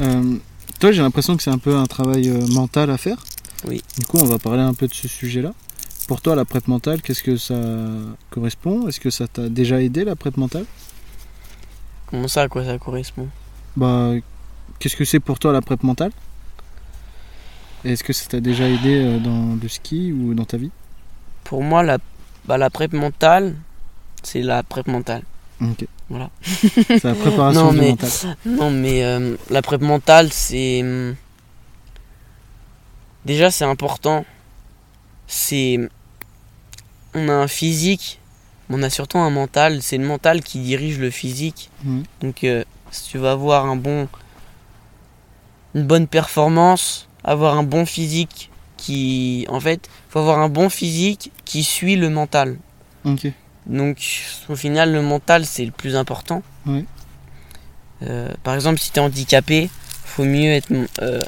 [0.00, 0.36] Euh,
[0.78, 3.18] toi, j'ai l'impression que c'est un peu un travail euh, mental à faire.
[3.66, 3.82] Oui.
[3.98, 5.52] Du coup, on va parler un peu de ce sujet-là.
[6.06, 7.60] Pour toi, la prep mentale, qu'est-ce que ça
[8.30, 8.88] correspond?
[8.88, 10.64] Est-ce que ça t'a déjà aidé, la prep mentale?
[12.06, 13.28] Comment ça, à quoi ça correspond?
[13.76, 14.12] Bah,
[14.78, 16.12] qu'est-ce que c'est pour toi la prep mentale?
[17.84, 20.70] Est-ce que ça t'a déjà aidé euh, dans le ski ou dans ta vie?
[21.44, 21.98] Pour moi, la,
[22.44, 23.54] bah, la prep mentale,
[24.22, 25.22] c'est la prep mentale.
[25.60, 25.86] Ok.
[26.08, 26.30] Voilà.
[26.42, 28.10] C'est la préparation Non, mais- mental.
[28.46, 30.82] Non, mais euh, la prep mentale, c'est.
[30.82, 31.14] hum,
[33.24, 34.24] Déjà, c'est important.
[35.26, 35.78] C'est.
[37.14, 38.20] On a un physique,
[38.68, 39.82] mais on a surtout un mental.
[39.82, 41.70] C'est le mental qui dirige le physique.
[41.84, 42.04] Mhm.
[42.22, 44.08] Donc, euh, si tu vas avoir un bon.
[45.74, 49.46] Une bonne performance, avoir un bon physique qui.
[49.48, 52.56] En fait, faut avoir un bon physique qui suit le mental.
[53.66, 53.98] Donc,
[54.48, 56.42] au final, le mental, c'est le plus important.
[58.02, 59.68] Euh, par exemple, si tu es handicapé,
[60.04, 60.68] faut mieux être
[61.02, 61.20] euh,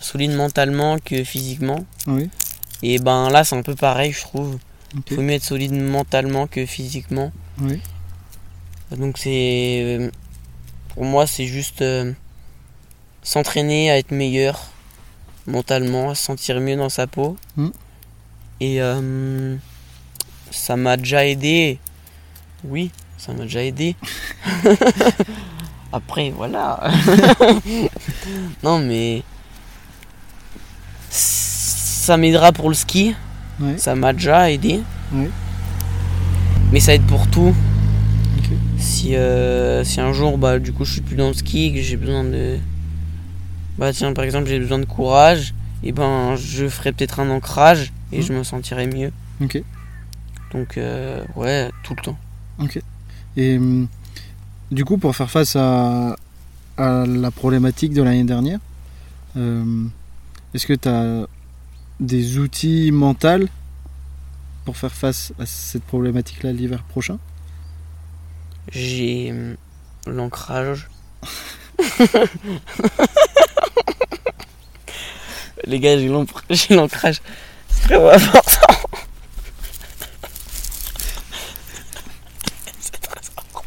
[0.00, 1.84] solide mentalement que physiquement.
[2.06, 2.30] Oui.
[2.82, 4.58] Et ben là, c'est un peu pareil, je trouve.
[4.96, 5.14] Ok.
[5.14, 7.30] faut mieux être solide mentalement que physiquement.
[7.60, 7.80] Oui.
[8.96, 9.82] Donc, c'est.
[9.84, 10.10] euh,
[10.94, 11.84] Pour moi, c'est juste
[13.22, 14.70] s'entraîner à être meilleur
[15.48, 17.36] mentalement, à se sentir mieux dans sa peau.
[17.56, 17.68] Mm.
[18.60, 19.56] Et euh,
[20.50, 21.78] ça m'a déjà aidé.
[22.64, 23.96] Oui, ça m'a déjà aidé.
[25.92, 26.90] Après, voilà.
[28.62, 29.22] non, mais.
[31.10, 33.14] Ça m'aidera pour le ski.
[33.60, 33.78] Ouais.
[33.78, 34.80] Ça m'a déjà aidé.
[36.72, 37.54] Mais ça aide pour tout.
[38.78, 41.80] Si, euh, si un jour, bah, du coup, je suis plus dans le ski, que
[41.80, 42.58] j'ai besoin de.
[43.78, 47.92] Bah, tiens, par exemple, j'ai besoin de courage, et ben, je ferai peut-être un ancrage
[48.12, 49.12] et je me sentirai mieux.
[49.40, 49.62] Ok.
[50.52, 52.18] Donc, euh, ouais, tout le temps.
[53.36, 53.86] Et hum,
[54.72, 56.16] du coup, pour faire face à,
[56.76, 58.58] à la problématique de l'année dernière,
[59.36, 59.84] euh,
[60.54, 61.26] est-ce que tu as
[62.00, 63.46] des outils mentaux
[64.64, 67.18] pour faire face à cette problématique-là l'hiver prochain?
[68.72, 69.56] J'ai hum,
[70.06, 70.88] l'ancrage.
[75.64, 76.08] Les gars, j'ai
[76.74, 77.20] l'ancrage.
[77.68, 78.40] C'est très important.
[82.80, 83.64] C'est très important.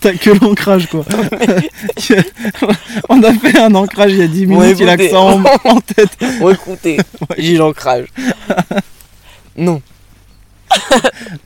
[0.00, 1.04] t'as que l'ancrage quoi.
[3.08, 5.20] On a fait un ancrage il y a 10 Bon, minutes, il a que ça
[5.20, 6.10] en, en tête.
[6.40, 6.98] Bon, écoutez,
[7.36, 8.06] j'ai l'ancrage.
[9.56, 9.80] Non.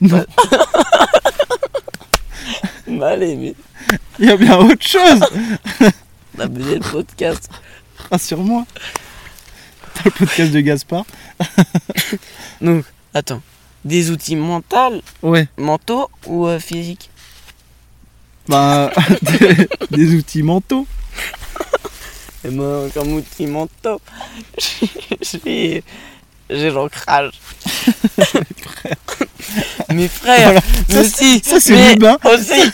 [0.01, 0.25] Non,
[2.87, 3.55] Bah, allez, mais
[4.19, 5.19] il y a bien autre chose.
[6.37, 7.49] on a besoin de podcast.
[8.11, 8.65] Rassure-moi.
[9.95, 11.05] T'as le podcast de Gaspard.
[12.61, 13.41] Donc, attends.
[13.85, 15.47] Des outils mentaux, Ouais.
[15.57, 17.09] mentaux ou euh, physiques?
[18.47, 18.91] Bah,
[19.21, 20.87] des, des outils mentaux.
[22.45, 24.01] Et moi, comme outil mentaux,
[25.21, 25.83] j'ai
[26.53, 27.31] j'ai l'ancrage.
[29.93, 30.61] Mes frères, Voilà.
[30.89, 31.03] mais
[31.43, 32.17] Ça, c'est Lubin.
[32.25, 32.71] aussi.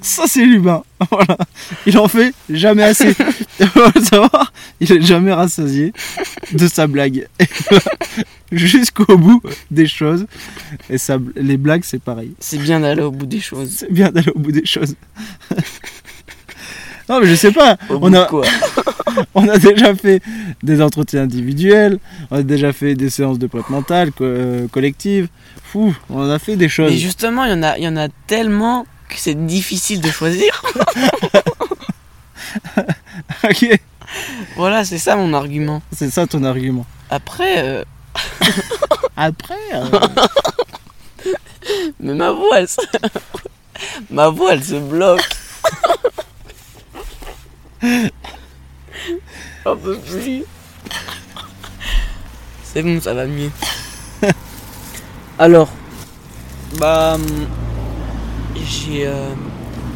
[0.00, 0.82] Ça, c'est Lubin.
[1.10, 1.36] Voilà.
[1.84, 3.14] Il en fait jamais assez.
[4.10, 5.92] Savoir, il est jamais rassasié
[6.52, 7.28] de sa blague.
[8.50, 10.26] Jusqu'au bout des choses.
[10.88, 12.32] Et ça, les blagues, c'est pareil.
[12.40, 13.70] C'est bien d'aller au bout des choses.
[13.78, 14.94] C'est bien d'aller au bout des choses.
[17.08, 17.76] non, mais je sais pas.
[17.90, 18.44] Au On bout de a, quoi?
[19.34, 20.22] on a déjà fait
[20.62, 21.98] des entretiens individuels.
[22.30, 25.28] On a déjà fait des séances de prête mentale co- euh, collectives.
[25.62, 26.90] Fou, on a fait des choses.
[26.90, 30.10] Mais justement, il y en a, il y en a tellement que c'est difficile de
[30.10, 30.62] choisir.
[33.44, 33.80] ok,
[34.56, 35.82] Voilà, c'est ça mon argument.
[35.92, 36.86] c'est ça ton argument.
[37.10, 37.84] Après, euh,
[39.16, 39.84] Après, euh,
[42.00, 42.80] mais ma voix, elle se...
[44.10, 45.28] ma voix, elle se bloque.
[49.66, 50.44] J'en peux plus.
[52.62, 53.50] C'est bon, ça va mieux.
[55.40, 55.68] Alors,
[56.78, 57.26] bah, hum,
[58.54, 59.30] j'ai, euh,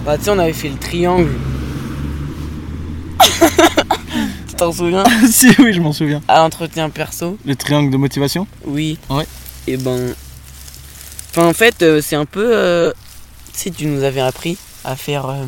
[0.05, 1.31] bah, tu sais, on avait fait le triangle.
[4.49, 5.05] tu t'en souviens?
[5.31, 6.21] Si oui, je m'en souviens.
[6.27, 7.39] À l'entretien perso.
[7.47, 8.49] Le triangle de motivation?
[8.65, 8.99] Oui.
[9.09, 9.27] Ouais.
[9.69, 10.15] Et ben.
[11.31, 12.51] Enfin, en fait, euh, c'est un peu.
[12.57, 12.91] euh,
[13.53, 15.27] Tu sais, tu nous avais appris à faire.
[15.27, 15.45] euh,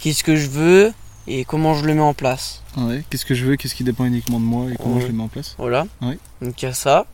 [0.00, 0.92] Qu'est-ce que je veux
[1.28, 2.62] et comment je le mets en place.
[2.76, 3.02] Ouais.
[3.10, 5.02] Qu'est-ce que je veux, qu'est-ce qui dépend uniquement de moi et comment Ouais.
[5.02, 5.54] je le mets en place.
[5.58, 5.86] Voilà.
[6.00, 6.18] Ouais.
[6.42, 7.06] Donc, il y a ça.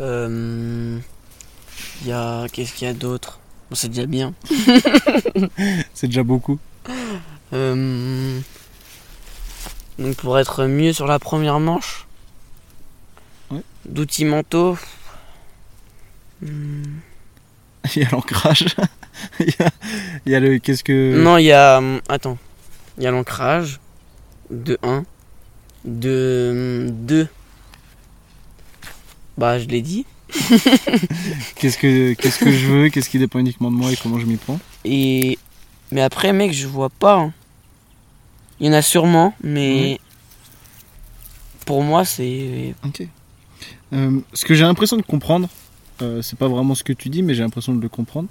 [0.00, 0.98] Euh,
[2.02, 2.46] Il y a.
[2.52, 3.38] Qu'est-ce qu'il y a d'autre
[3.70, 4.34] Bon, C'est déjà bien.
[5.94, 6.58] C'est déjà beaucoup.
[7.52, 8.40] Euh,
[9.98, 12.06] Donc, pour être mieux sur la première manche.
[13.50, 13.62] Ouais.
[13.86, 14.76] D'outils mentaux.
[17.96, 18.64] Il y a l'ancrage.
[19.40, 19.70] il, y a,
[20.26, 21.16] il y a le qu'est-ce que.
[21.22, 21.78] Non, il y a.
[21.78, 22.38] hum, Attends.
[22.98, 23.80] Il y a l'ancrage.
[24.50, 25.04] De 1.
[25.84, 27.28] De 2.
[29.36, 30.06] Bah, je l'ai dit.
[31.56, 34.26] Qu'est-ce que qu'est-ce que je veux, qu'est-ce qui dépend uniquement de moi et comment je
[34.26, 34.58] m'y prends?
[34.84, 35.38] Et.
[35.92, 37.16] Mais après, mec, je vois pas.
[37.16, 37.32] hein.
[38.58, 40.00] Il y en a sûrement, mais.
[41.66, 42.74] Pour moi, c'est.
[42.84, 43.06] Ok.
[43.92, 45.48] Euh, ce que j'ai l'impression de comprendre,
[46.02, 48.28] euh, c'est pas vraiment ce que tu dis, mais j'ai l'impression de le comprendre.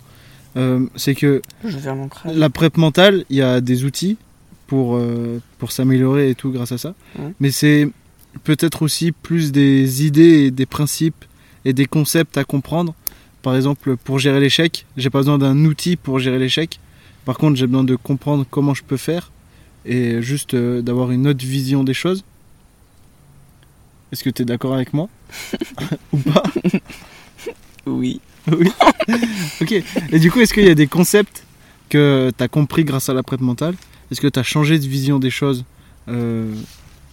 [0.58, 1.91] euh, c'est que Je vais
[2.34, 4.17] la prep mentale, il y a des outils
[4.67, 6.93] pour, euh, pour s'améliorer et tout grâce à ça.
[7.17, 7.34] Ouais.
[7.39, 7.89] Mais c'est
[8.43, 11.26] peut-être aussi plus des idées et des principes
[11.65, 12.93] et des concepts à comprendre.
[13.41, 16.80] Par exemple, pour gérer l'échec, j'ai pas besoin d'un outil pour gérer l'échec.
[17.26, 19.32] Par contre, j'ai besoin de comprendre comment je peux faire
[19.86, 22.23] et juste euh, d'avoir une autre vision des choses.
[24.12, 25.10] Est-ce que tu es d'accord avec moi?
[26.13, 26.43] Ou pas?
[27.86, 28.21] Oui.
[28.52, 28.69] Oui.
[29.62, 29.84] ok.
[30.12, 31.45] Et du coup, est-ce qu'il y a des concepts
[31.89, 33.76] que tu as compris grâce à la prep mentale
[34.12, 35.63] Est-ce que tu as changé de vision des choses
[36.08, 36.54] euh,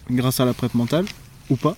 [0.09, 1.05] grâce à la prep mentale
[1.49, 1.75] ou pas?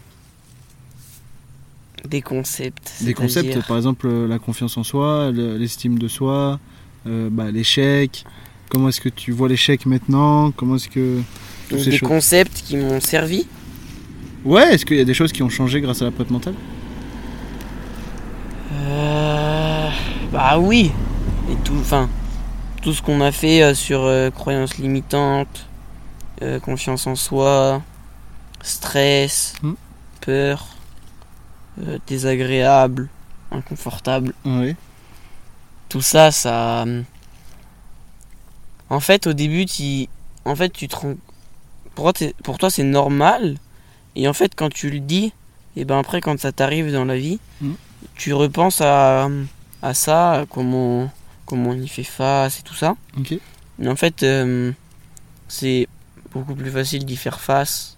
[2.07, 2.91] Des concepts.
[3.01, 6.59] Des concepts, par exemple euh, la confiance en soi, le- l'estime de soi,
[7.07, 8.25] euh, bah, l'échec.
[8.69, 10.51] Comment est-ce que tu vois l'échec maintenant?
[10.51, 11.21] Comment est-ce que
[11.69, 13.45] Donc, ces des choses- concepts qui m'ont servi.
[14.43, 16.55] Ouais, est-ce qu'il y a des choses qui ont changé grâce à la prep mentale?
[18.73, 19.89] Euh,
[20.31, 20.91] bah oui.
[21.49, 22.09] Et tout, enfin,
[22.83, 25.65] tout ce qu'on a fait euh, sur euh, croyances limitantes,
[26.41, 27.81] euh, confiance en soi,
[28.61, 29.73] stress, Hmm.
[30.21, 30.67] peur,
[32.07, 33.09] désagréable,
[33.51, 34.33] inconfortable.
[35.89, 36.85] Tout ça, ça.
[38.89, 40.07] En fait, au début, tu,
[40.45, 41.15] en fait, tu te rends...
[41.95, 43.57] pour, toi, pour toi, c'est normal.
[44.15, 45.33] Et en fait, quand tu le dis,
[45.75, 47.75] et ben après, quand ça t'arrive dans la vie, Mhm.
[48.15, 49.29] tu repenses à,
[49.81, 51.09] à ça, à comment,
[51.45, 52.95] comment on y fait face et tout ça.
[53.79, 54.71] Mais en fait, euh,
[55.47, 55.87] c'est
[56.31, 57.97] beaucoup plus facile d'y faire face.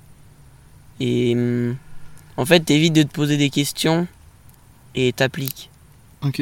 [0.99, 1.75] Et hum,
[2.37, 4.07] en fait, t'évites de te poser des questions
[4.95, 5.69] et t'appliques.
[6.21, 6.41] Ok.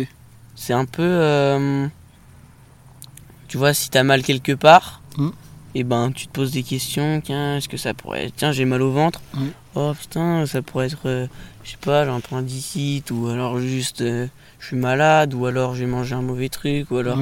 [0.56, 1.02] C'est un peu.
[1.04, 1.88] euh,
[3.48, 5.30] tu vois, si t'as mal quelque part, Mm.
[5.76, 7.22] et ben tu te poses des questions.
[7.24, 8.32] Tiens, est-ce que ça pourrait.
[8.36, 9.22] Tiens, j'ai mal au ventre.
[9.34, 9.48] Mm.
[9.76, 11.08] Oh putain, ça pourrait être.
[11.08, 11.28] euh,
[11.64, 14.02] je sais pas, j'ai un appendicite, ou alors juste.
[14.64, 17.20] Je suis malade, ou alors j'ai mangé un mauvais truc, ou alors.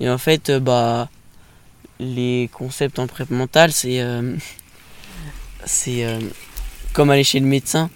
[0.00, 1.10] Et en fait, euh, bah,
[1.98, 4.34] les concepts en prep mentale, c'est euh,
[5.66, 6.18] c'est euh,
[6.94, 7.90] comme aller chez le médecin.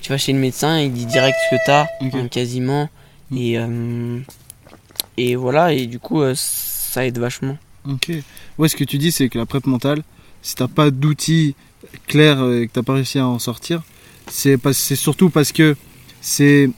[0.00, 2.14] Tu vas chez le médecin, il dit direct ce que t'as, Ok.
[2.14, 2.88] hein, quasiment.
[3.30, 3.36] Mm.
[3.36, 4.18] Et, euh,
[5.18, 7.58] et voilà, et du coup, ça aide vachement.
[7.86, 8.10] Ok.
[8.56, 10.02] Ouais, ce que tu dis, c'est que la prep mentale,
[10.40, 11.54] si t'as pas d'outils
[12.06, 13.82] clairs et que t'as pas réussi à en sortir,
[14.30, 14.56] c'est
[14.96, 15.76] surtout parce que
[16.22, 16.70] c'est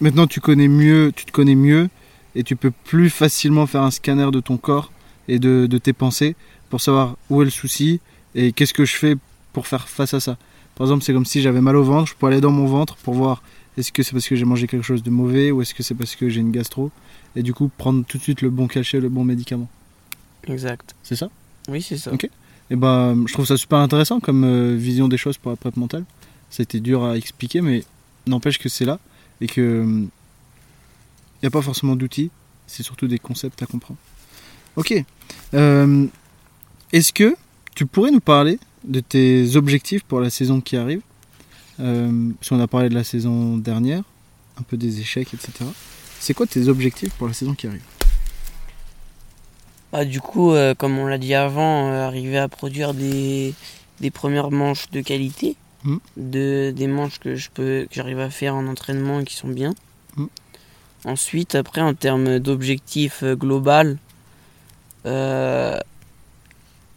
[0.00, 1.88] maintenant tu connais mieux, tu te connais mieux
[2.34, 4.92] et tu peux plus facilement faire un scanner de ton corps
[5.28, 6.36] et de, de tes pensées
[6.70, 8.00] pour savoir où est le souci
[8.34, 9.16] et qu'est-ce que je fais
[9.52, 10.36] pour faire face à ça.
[10.74, 12.96] Par exemple, c'est comme si j'avais mal au ventre, je pourrais aller dans mon ventre
[12.96, 13.42] pour voir
[13.76, 15.94] est-ce que c'est parce que j'ai mangé quelque chose de mauvais ou est-ce que c'est
[15.94, 16.90] parce que j'ai une gastro
[17.36, 19.68] et du coup prendre tout de suite le bon cachet, le bon médicament.
[20.46, 20.94] Exact.
[21.02, 21.30] C'est ça?
[21.68, 22.12] Oui, c'est ça.
[22.12, 22.28] Ok.
[22.70, 25.76] Et ben, je trouve ça super intéressant comme euh, vision des choses pour la prep
[25.76, 26.04] mentale.
[26.58, 27.84] Été dur à expliquer, mais
[28.26, 28.98] n'empêche que c'est là
[29.40, 32.30] et que il n'y a pas forcément d'outils,
[32.66, 33.98] c'est surtout des concepts à comprendre.
[34.76, 34.92] Ok.
[35.54, 36.06] Euh,
[36.92, 37.36] Est-ce que
[37.74, 41.00] tu pourrais nous parler de tes objectifs pour la saison qui arrive?
[41.80, 44.02] Euh, Parce qu'on a parlé de la saison dernière,
[44.58, 45.52] un peu des échecs, etc.
[46.18, 47.82] C'est quoi tes objectifs pour la saison qui arrive?
[49.92, 53.54] Bah, du coup, euh, comme on l'a dit avant, euh, arriver à produire des
[54.12, 55.96] premières manches de qualité, Mm.
[56.16, 59.48] de, des manches que je peux que j'arrive à faire en entraînement et qui sont
[59.48, 59.74] bien.
[60.16, 60.26] Mm.
[61.04, 63.98] Ensuite, après, en termes d'objectif euh, global,
[65.06, 65.78] euh,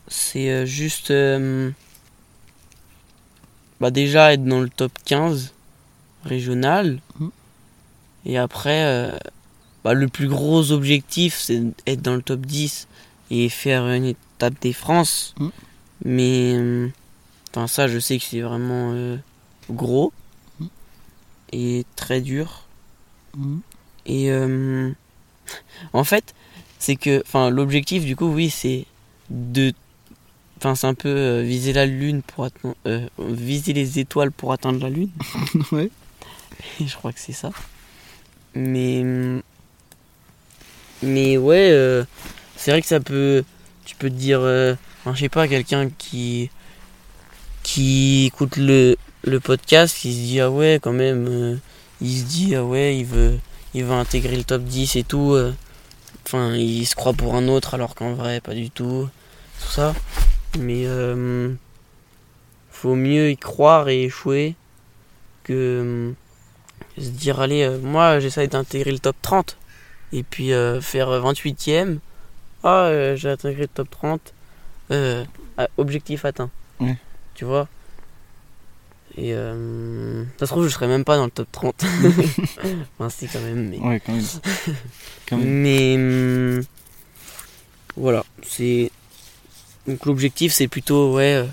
[0.08, 1.72] c'est euh, juste euh,
[3.80, 5.54] bah, déjà être dans le top 15
[6.26, 7.00] régional.
[7.20, 7.28] Mm.
[8.26, 9.18] Et après, euh,
[9.84, 12.88] bah, le plus gros objectif, c'est être dans le top 10
[13.32, 15.34] et faire une étape des France.
[16.04, 16.92] Mais
[17.52, 19.18] enfin, ça, je sais que c'est vraiment euh,
[19.70, 20.12] gros
[20.60, 20.66] Mm.
[21.54, 22.64] et très dur.
[23.36, 23.62] Mhm.
[24.06, 24.91] Et euh,
[25.93, 26.34] en fait,
[26.80, 28.86] c'est que enfin, l'objectif, du coup, oui, c'est
[29.30, 29.74] de.
[30.58, 32.76] Enfin, c'est un peu euh, viser la lune pour atteindre.
[33.18, 35.10] viser les étoiles pour atteindre la lune.
[35.72, 35.89] Ouais.
[36.80, 37.52] Et je crois que c'est ça.
[38.54, 39.04] Mais.
[41.02, 42.04] Mais ouais,
[42.56, 43.43] c'est vrai que ça peut.
[43.86, 44.41] Tu peux te dire.
[44.41, 44.76] je
[45.16, 46.49] sais pas, quelqu'un qui.
[47.64, 51.28] Qui écoute le, le podcast, qui se dit, ah ouais, quand même.
[51.30, 51.55] euh,
[52.01, 53.38] il se dit, ah ouais, il veut,
[53.74, 55.34] il veut intégrer le top 10 et tout.
[55.34, 55.53] euh,
[56.26, 59.09] Enfin, il se croit pour un autre, alors qu'en vrai, pas du tout.
[59.62, 59.93] Tout ça.
[60.59, 60.84] Mais.
[60.86, 61.53] euh,
[62.72, 64.55] faut mieux y croire et échouer
[65.43, 66.12] que euh,
[66.97, 69.55] se dire allez moi j'essaie d'intégrer le top 30
[70.14, 70.49] et puis
[70.82, 71.99] faire 28ème
[72.64, 74.34] ah j'ai intégré le top 30
[74.89, 75.24] euh,
[75.59, 76.49] ah, objectif atteint.
[77.36, 77.68] Tu vois
[79.18, 81.84] et euh, ça se trouve je serais même pas dans le top 30
[82.98, 84.26] enfin si quand même mais Ouais, quand même.
[85.28, 85.62] Quand même.
[85.62, 86.64] mais hum,
[87.98, 88.90] voilà, c'est
[89.88, 91.46] donc l'objectif c'est plutôt ouais euh,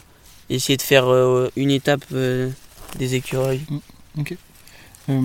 [0.51, 2.51] essayer de faire euh, une étape euh,
[2.99, 3.63] des écureuils.
[5.09, 5.21] Euh,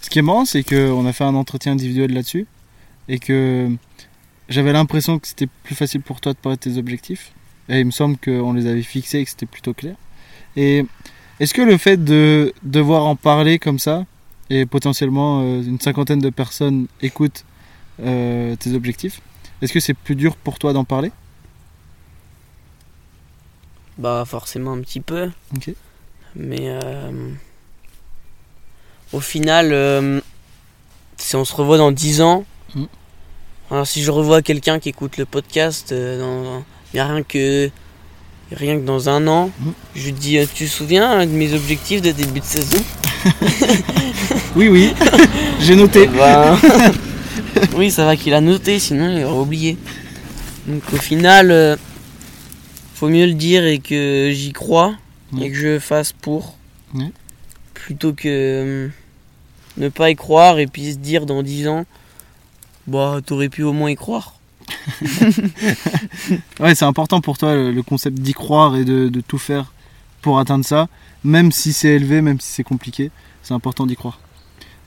[0.00, 2.46] ce qui est marrant, c'est qu'on a fait un entretien individuel là-dessus
[3.08, 3.70] et que
[4.48, 7.32] j'avais l'impression que c'était plus facile pour toi de parler de tes objectifs.
[7.68, 9.94] Et il me semble qu'on les avait fixés et que c'était plutôt clair.
[10.56, 10.84] Et
[11.40, 14.04] est-ce que le fait de devoir en parler comme ça
[14.50, 17.44] et potentiellement euh, une cinquantaine de personnes écoutent
[18.02, 19.20] euh, tes objectifs,
[19.62, 21.10] est-ce que c'est plus dur pour toi d'en parler?
[23.96, 25.70] Bah forcément un petit peu, Ok.
[26.34, 27.30] mais euh,
[29.12, 30.22] au final
[31.16, 32.44] si on se revoit dans 10 ans,
[32.74, 32.88] Mhm.
[33.70, 36.64] alors si je revois quelqu'un qui écoute le podcast, dans,
[36.94, 37.70] il y a rien que
[38.52, 39.72] rien que dans un an, Mhm.
[39.96, 42.82] je lui dis euh, tu te souviens de mes objectifs de début de saison?
[44.56, 44.92] Oui, oui,
[45.60, 46.06] j'ai noté.
[46.06, 46.56] Ben,
[47.76, 49.76] oui, ça va qu'il a noté, sinon il aurait oublié.
[50.68, 51.76] Donc au final, euh,
[52.94, 54.94] faut mieux le dire et que j'y crois
[55.42, 56.56] et que je fasse pour.
[56.94, 57.10] Ouais.
[57.74, 58.88] Plutôt que euh,
[59.76, 61.84] ne pas y croire et puis se dire dans 10 ans,
[62.86, 64.34] bah t'aurais pu au moins y croire.
[66.60, 69.72] Ouais, c'est important pour toi le, le concept d'y croire et de, de tout faire
[70.22, 70.88] pour atteindre ça,
[71.22, 73.10] même si c'est élevé, même si c'est compliqué,
[73.42, 74.18] c'est important d'y croire.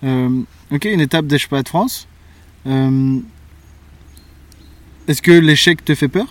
[0.03, 2.07] Euh, ok, une étape des de France.
[2.65, 3.19] Euh,
[5.07, 6.27] Est-ce que l'échec te fait peur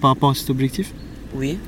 [0.00, 0.92] par rapport à cet objectif?
[1.34, 1.58] Oui.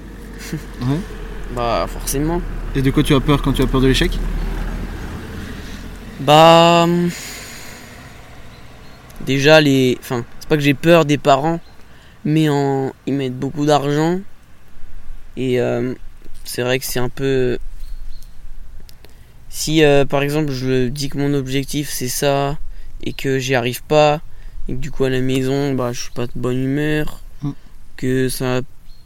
[0.53, 0.99] Ouais.
[1.55, 2.41] Bah forcément.
[2.75, 4.19] Et de quoi tu as peur quand tu as peur de l'échec?
[6.21, 6.87] Bah.
[9.27, 9.97] Déjà, les.
[10.01, 11.61] Enfin, c'est pas que j'ai peur des parents,
[12.25, 12.93] mais en...
[13.07, 14.21] ils mettent beaucoup d'argent.
[15.37, 15.95] Et euh,
[16.45, 17.59] c'est vrai que c'est un peu.
[19.49, 22.57] Si euh, par exemple je dis que mon objectif c'est ça
[23.05, 24.23] et que j'y arrive pas,
[24.69, 27.53] et que du coup à la maison, bah, je suis pas de bonne humeur, Mm.
[27.97, 28.61] que ça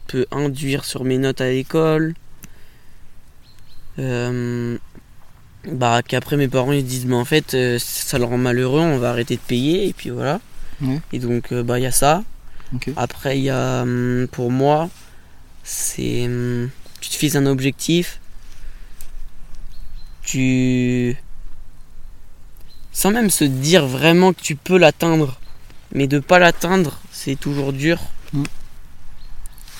[0.07, 2.13] peut induire sur mes notes à l'école.
[3.99, 4.77] Euh,
[5.65, 8.97] bah, qu'après mes parents ils disent, mais en fait, euh, ça le rend malheureux, on
[8.97, 10.39] va arrêter de payer, et puis voilà.
[10.81, 10.99] Ouais.
[11.13, 12.23] Et donc, euh, bah, il y a ça.
[12.95, 14.89] Après, il y a, hum, pour moi,
[15.63, 16.25] c'est.
[16.25, 16.69] hum,
[17.01, 18.19] Tu te fixes un objectif,
[20.23, 21.15] tu.
[22.91, 25.39] Sans même se dire vraiment que tu peux l'atteindre,
[25.93, 27.99] mais de pas l'atteindre, c'est toujours dur.
[28.33, 28.43] Mm.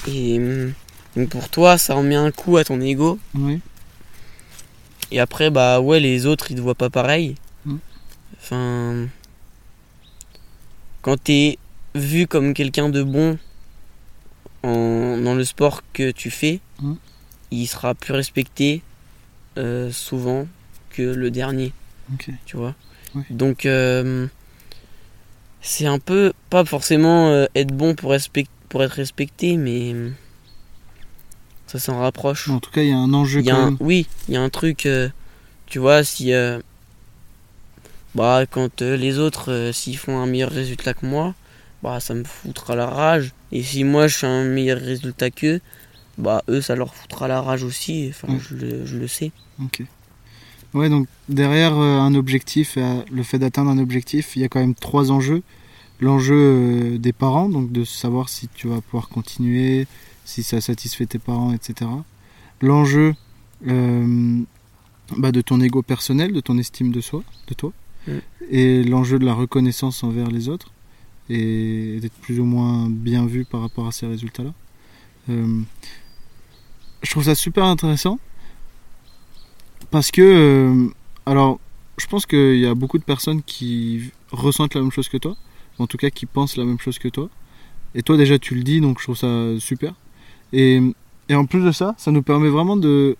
[0.07, 0.73] Et hum,
[1.15, 3.19] donc pour toi, ça en met un coup à ton ego.
[5.11, 7.35] Et après, bah ouais, les autres, ils te voient pas pareil.
[7.65, 7.75] Mm.
[8.39, 9.07] Enfin.
[11.01, 11.57] Quand t'es
[11.95, 13.37] vu comme quelqu'un de bon
[14.63, 16.93] en, dans le sport que tu fais, Mm.
[17.51, 18.81] il sera plus respecté
[19.57, 20.47] euh, souvent
[20.91, 21.73] que le dernier,
[22.45, 22.75] tu vois?
[23.15, 23.23] Ouais.
[23.29, 24.27] Donc, euh,
[25.61, 29.95] c'est un peu, pas forcément euh, être bon pour, respect- pour être respecté, mais
[31.67, 32.49] ça s'en rapproche.
[32.49, 33.77] En tout cas, il y a un enjeu y a quand un- même.
[33.79, 35.09] oui, il y a un truc, euh,
[35.67, 36.33] tu vois, si.
[36.33, 36.59] euh,
[38.15, 41.35] bah, quand euh, les autres, s'ils font un meilleur résultat que moi,
[41.83, 43.33] bah, ça me foutra la rage.
[43.51, 45.61] Et si moi, je fais un meilleur résultat qu'eux,
[46.17, 48.07] bah, eux, ça leur foutra la rage aussi.
[48.09, 48.39] Enfin, Mm.
[48.39, 49.31] je, le, je le sais.
[49.63, 49.83] Ok.
[50.73, 52.77] Ouais, donc derrière un objectif,
[53.11, 55.41] le fait d'atteindre un objectif, il y a quand même trois enjeux.
[55.99, 59.87] L'enjeu des parents, donc de savoir si tu vas pouvoir continuer,
[60.27, 61.89] si ça satisfait tes parents, etc.
[62.61, 63.15] L'enjeu
[63.65, 64.41] euh,
[65.17, 67.71] bah, de ton ego personnel, de ton estime de soi, de toi.
[68.07, 68.11] Mm.
[68.49, 70.73] Et l'enjeu de la reconnaissance envers les autres.
[71.29, 74.53] Et d'être plus ou moins bien vu par rapport à ces résultats-là.
[75.29, 75.61] Euh,
[77.01, 78.19] je trouve ça super intéressant.
[79.91, 80.89] Parce que, euh,
[81.25, 81.59] alors,
[81.97, 85.37] je pense qu'il y a beaucoup de personnes qui ressentent la même chose que toi,
[85.79, 87.29] en tout cas qui pensent la même chose que toi.
[87.95, 89.93] Et toi déjà tu le dis, donc je trouve ça super.
[90.53, 90.81] Et,
[91.29, 93.17] et en plus de ça, ça nous permet vraiment de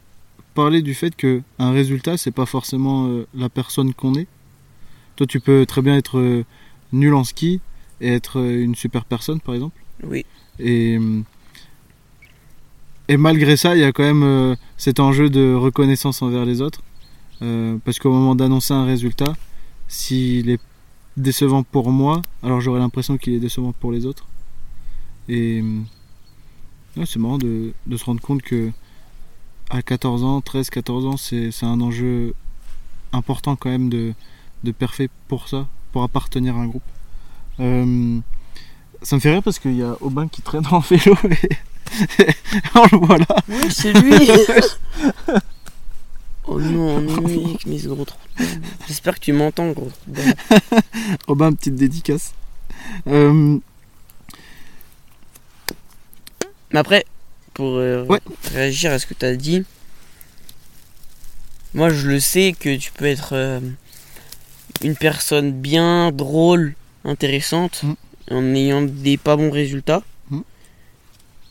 [0.57, 4.27] parler du fait que un résultat, c'est pas forcément euh, la personne qu'on est.
[5.15, 6.45] Toi, tu peux très bien être euh,
[6.91, 7.61] nul en ski
[8.01, 9.79] et être euh, une super personne, par exemple.
[10.03, 10.25] Oui.
[10.59, 10.97] Et,
[13.07, 16.81] et malgré ça, il y a quand même cet enjeu de reconnaissance envers les autres.
[17.85, 19.33] Parce qu'au moment d'annoncer un résultat,
[19.87, 20.59] s'il est
[21.15, 24.25] décevant pour moi, alors j'aurais l'impression qu'il est décevant pour les autres.
[25.29, 25.63] Et
[26.97, 28.71] ouais, c'est marrant de, de se rendre compte que
[29.69, 32.33] à 14 ans, 13, 14 ans, c'est un enjeu
[33.11, 34.13] important quand même de,
[34.63, 36.83] de parfait pour ça, pour appartenir à un groupe.
[37.59, 38.19] Euh,
[39.01, 42.29] ça me fait rire parce qu'il y a Aubin qui traîne en vélo et
[42.75, 43.35] on le voit là.
[43.47, 44.29] Oui, c'est lui
[46.49, 48.05] Oh non, mec, mais ce gros.
[48.87, 49.91] J'espère que tu m'entends, gros.
[51.27, 52.33] Aubin, petite dédicace.
[53.07, 53.59] Euh,
[56.71, 57.05] Mais après,
[57.53, 58.19] pour euh, Ouais.
[58.53, 59.63] réagir à ce que tu as dit,
[61.73, 63.59] moi je le sais que tu peux être euh,
[64.83, 67.93] une personne bien drôle, intéressante, Mm.
[68.31, 70.03] en ayant des pas bons résultats.
[70.29, 70.41] Mm.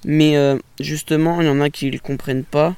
[0.05, 2.75] Mais euh, justement, il y en a qui ne le comprennent pas.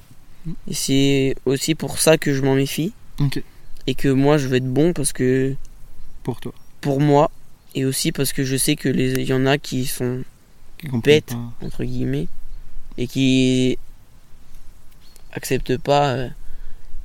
[0.47, 0.53] Mm.
[0.71, 2.93] Et c'est aussi pour ça que je m'en méfie.
[3.21, 3.43] Ok.
[3.87, 5.55] Et que moi je veux être bon parce que
[6.23, 6.53] pour toi.
[6.81, 7.31] pour moi,
[7.75, 10.23] et aussi parce que je sais que les y en a qui sont
[10.79, 11.27] qui comprend Bête.
[11.27, 11.67] pas.
[11.67, 12.29] entre guillemets,
[12.97, 13.79] et qui
[15.33, 16.29] acceptent pas euh,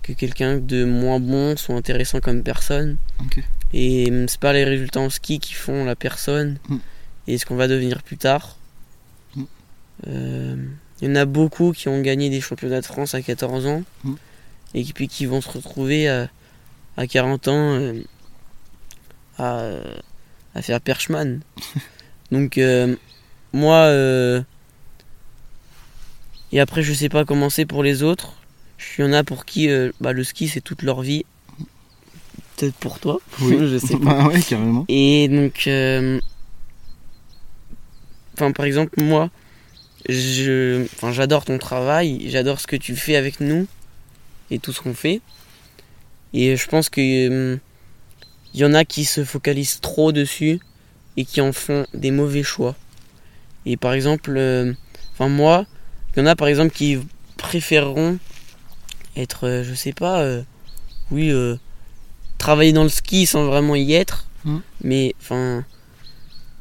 [0.01, 2.97] que quelqu'un de moins bon soit intéressant comme personne.
[3.21, 3.43] Ok.
[3.73, 6.77] Et hum, c'est pas les résultats en ski qui font la personne Mm.
[7.27, 8.57] et ce qu'on va devenir plus tard.
[9.35, 9.43] Mm.
[10.07, 10.55] Euh,
[11.01, 13.83] Il y en a beaucoup qui ont gagné des championnats de France à 14 ans
[14.03, 14.13] Mm.
[14.75, 16.29] et qui, puis qui vont se retrouver à,
[16.97, 18.01] à 40 ans euh,
[19.37, 19.69] à,
[20.55, 21.39] à faire perchman.
[22.31, 22.95] Donc euh,
[23.53, 24.41] moi euh,
[26.51, 28.33] et après je sais pas comment c'est pour les autres.
[28.97, 31.25] Il y en a pour qui euh, bah, le ski c'est toute leur vie.
[32.57, 33.19] Peut-être pour toi.
[33.41, 33.57] Oui.
[33.71, 34.23] je sais pas.
[34.23, 34.85] Bah ouais, carrément.
[34.87, 36.19] Et donc, euh,
[38.35, 39.29] enfin, par exemple, moi,
[40.09, 43.67] je, enfin, j'adore ton travail, j'adore ce que tu fais avec nous
[44.51, 45.21] et tout ce qu'on fait.
[46.33, 47.57] Et je pense que euh,
[48.53, 50.59] il y en a qui se focalisent trop dessus
[51.17, 52.75] et qui en font des mauvais choix.
[53.65, 54.73] Et par exemple, euh,
[55.13, 55.65] enfin moi,
[56.15, 56.99] il y en a par exemple qui
[57.37, 58.17] préféreront
[59.15, 60.41] être, euh, je sais pas, euh,
[61.11, 61.31] oui,
[62.37, 64.25] travailler dans le ski sans vraiment y être.
[64.45, 64.61] Mhm.
[64.83, 65.63] Mais enfin,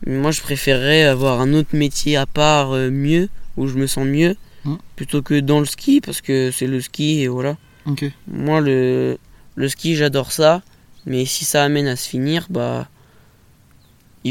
[0.06, 4.06] moi je préférerais avoir un autre métier à part euh, mieux, où je me sens
[4.06, 4.78] mieux, Mhm.
[4.94, 7.56] plutôt que dans le ski, parce que c'est le ski et voilà.
[8.28, 9.18] Moi le,
[9.56, 10.62] le ski j'adore ça,
[11.04, 12.88] mais si ça amène à se finir, bah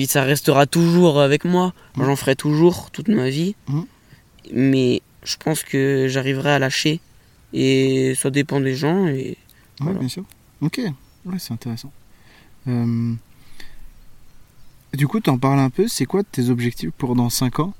[0.05, 1.73] ça restera toujours avec moi.
[1.97, 2.05] Mhm.
[2.05, 3.55] J'en ferai toujours toute ma vie.
[3.67, 3.85] Mhm.
[4.53, 6.99] Mais je pense que j'arriverai à lâcher.
[7.53, 9.07] Et ça dépend des gens.
[9.07, 9.37] Et
[9.79, 9.99] Ouais, Voilà.
[9.99, 10.23] bien sûr.
[10.61, 10.79] Ok,
[11.25, 11.91] ouais, c'est intéressant.
[12.67, 13.13] Euh,
[14.93, 17.73] Du coup, t'en parles un peu, c'est quoi tes objectifs pour dans 5 ans?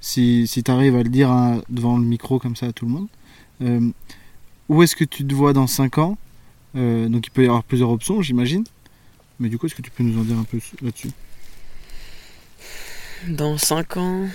[0.00, 2.84] Si, si tu arrives à le dire hein, devant le micro comme ça à tout
[2.86, 3.08] le monde.
[3.62, 3.90] Euh,
[4.68, 6.16] où est-ce que tu te vois dans 5 ans?
[6.76, 8.64] Euh, Donc il peut y avoir plusieurs options, j'imagine.
[9.40, 11.10] Mais du coup, est-ce que tu peux nous en dire un peu là-dessus?
[13.26, 14.28] Dans 5 ans,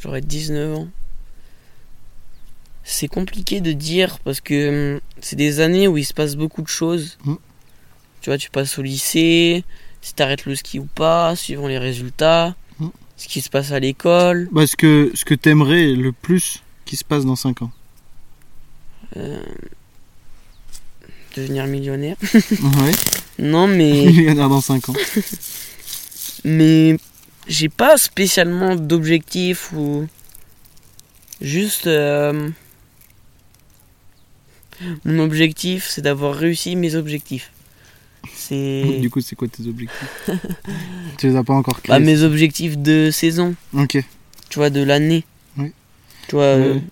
[0.00, 0.88] j'aurai 19 ans.
[2.84, 6.62] C'est compliqué de dire parce que hum, c'est des années où il se passe beaucoup
[6.62, 7.18] de choses.
[7.24, 7.36] Mhm.
[8.20, 9.64] Tu vois, tu passes au lycée,
[10.00, 12.90] si t'arrêtes le ski ou pas, suivant les résultats, Mhm.
[13.16, 14.48] ce qui se passe à l'école.
[14.52, 17.70] bah, Ce que, ce que t'aimerais le plus qui se passe dans 5 ans
[19.16, 19.42] euh,
[21.36, 22.16] devenir millionnaire.
[22.34, 22.92] Ouais,
[23.38, 24.94] Non, mais, millionnaire dans 5 ans.
[26.44, 26.96] mais
[27.48, 30.06] j'ai pas spécialement d'objectif ou
[31.40, 32.48] juste euh,
[35.04, 37.52] mon objectif c'est d'avoir réussi mes objectifs.
[38.34, 40.30] C'est Du coup, c'est quoi tes objectifs
[41.18, 43.98] Tu les as pas encore créés bah, mes objectifs de saison, Ok,
[44.48, 45.24] tu vois, de l'année.
[45.56, 45.72] Oui.
[46.28, 46.82] Tu vois, euh, Ouais.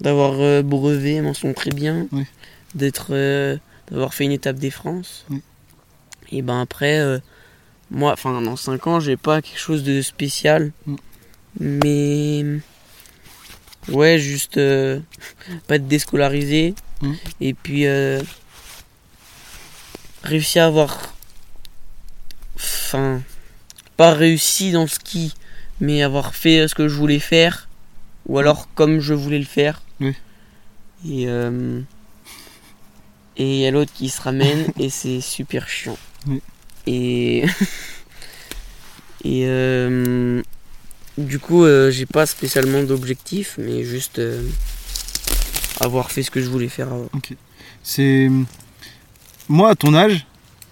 [0.00, 2.24] d'avoir euh, brevet, mention très bien, Oui.
[2.74, 3.56] d'être, euh,
[3.90, 5.26] d'avoir fait une étape des France.
[5.30, 5.42] Oui.
[6.32, 7.18] Et ben après, euh,
[7.90, 10.96] moi, enfin dans 5 ans, j'ai pas quelque chose de spécial, Mm.
[11.60, 12.44] mais
[13.88, 15.00] ouais, juste euh,
[15.66, 17.12] pas être déscolarisé Mm.
[17.40, 18.20] et puis euh,
[20.22, 21.14] réussir à avoir,
[22.56, 23.22] enfin,
[23.96, 25.32] pas réussi dans le ski,
[25.80, 27.68] mais avoir fait ce que je voulais faire,
[28.26, 29.82] ou alors comme je voulais le faire.
[30.00, 30.14] Oui.
[31.08, 31.80] Et euh,
[33.36, 35.96] et il y a l'autre qui se ramène et c'est super chiant.
[36.26, 36.42] Oui.
[36.88, 37.44] Et
[39.24, 40.42] et euh,
[41.18, 44.42] du coup, euh, j'ai pas spécialement d'objectif, mais juste euh,
[45.80, 47.10] avoir fait ce que je voulais faire avant.
[47.82, 48.30] C'est
[49.48, 50.26] moi à ton âge,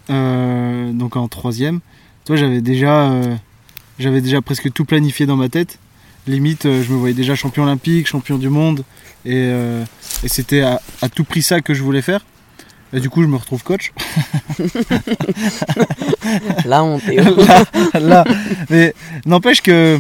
[0.09, 1.81] donc en troisième,
[2.25, 3.11] toi j'avais déjà,
[3.99, 5.79] j'avais déjà presque tout planifié dans ma tête.
[6.27, 8.85] Limite, je me voyais déjà champion olympique, champion du monde,
[9.25, 9.49] et,
[10.23, 12.25] et c'était à tout prix ça que je voulais faire.
[12.93, 13.93] Et du coup, je me retrouve coach.
[16.65, 17.65] Là, on est là,
[18.01, 18.25] là.
[18.71, 19.99] Mais n'empêche que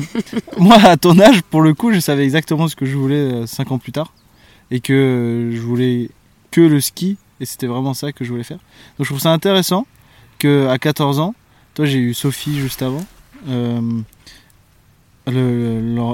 [0.59, 3.70] moi, à ton âge, pour le coup, je savais exactement ce que je voulais 5
[3.72, 4.12] ans plus tard.
[4.70, 6.11] Et que euh, je voulais
[6.51, 7.16] que le ski.
[7.41, 8.59] Et c'était vraiment ça que je voulais faire.
[8.99, 9.87] Donc je trouve ça intéressant
[10.39, 11.34] que à 14 ans,
[11.74, 13.05] toi j'ai eu Sophie juste avant.
[13.49, 13.80] euh,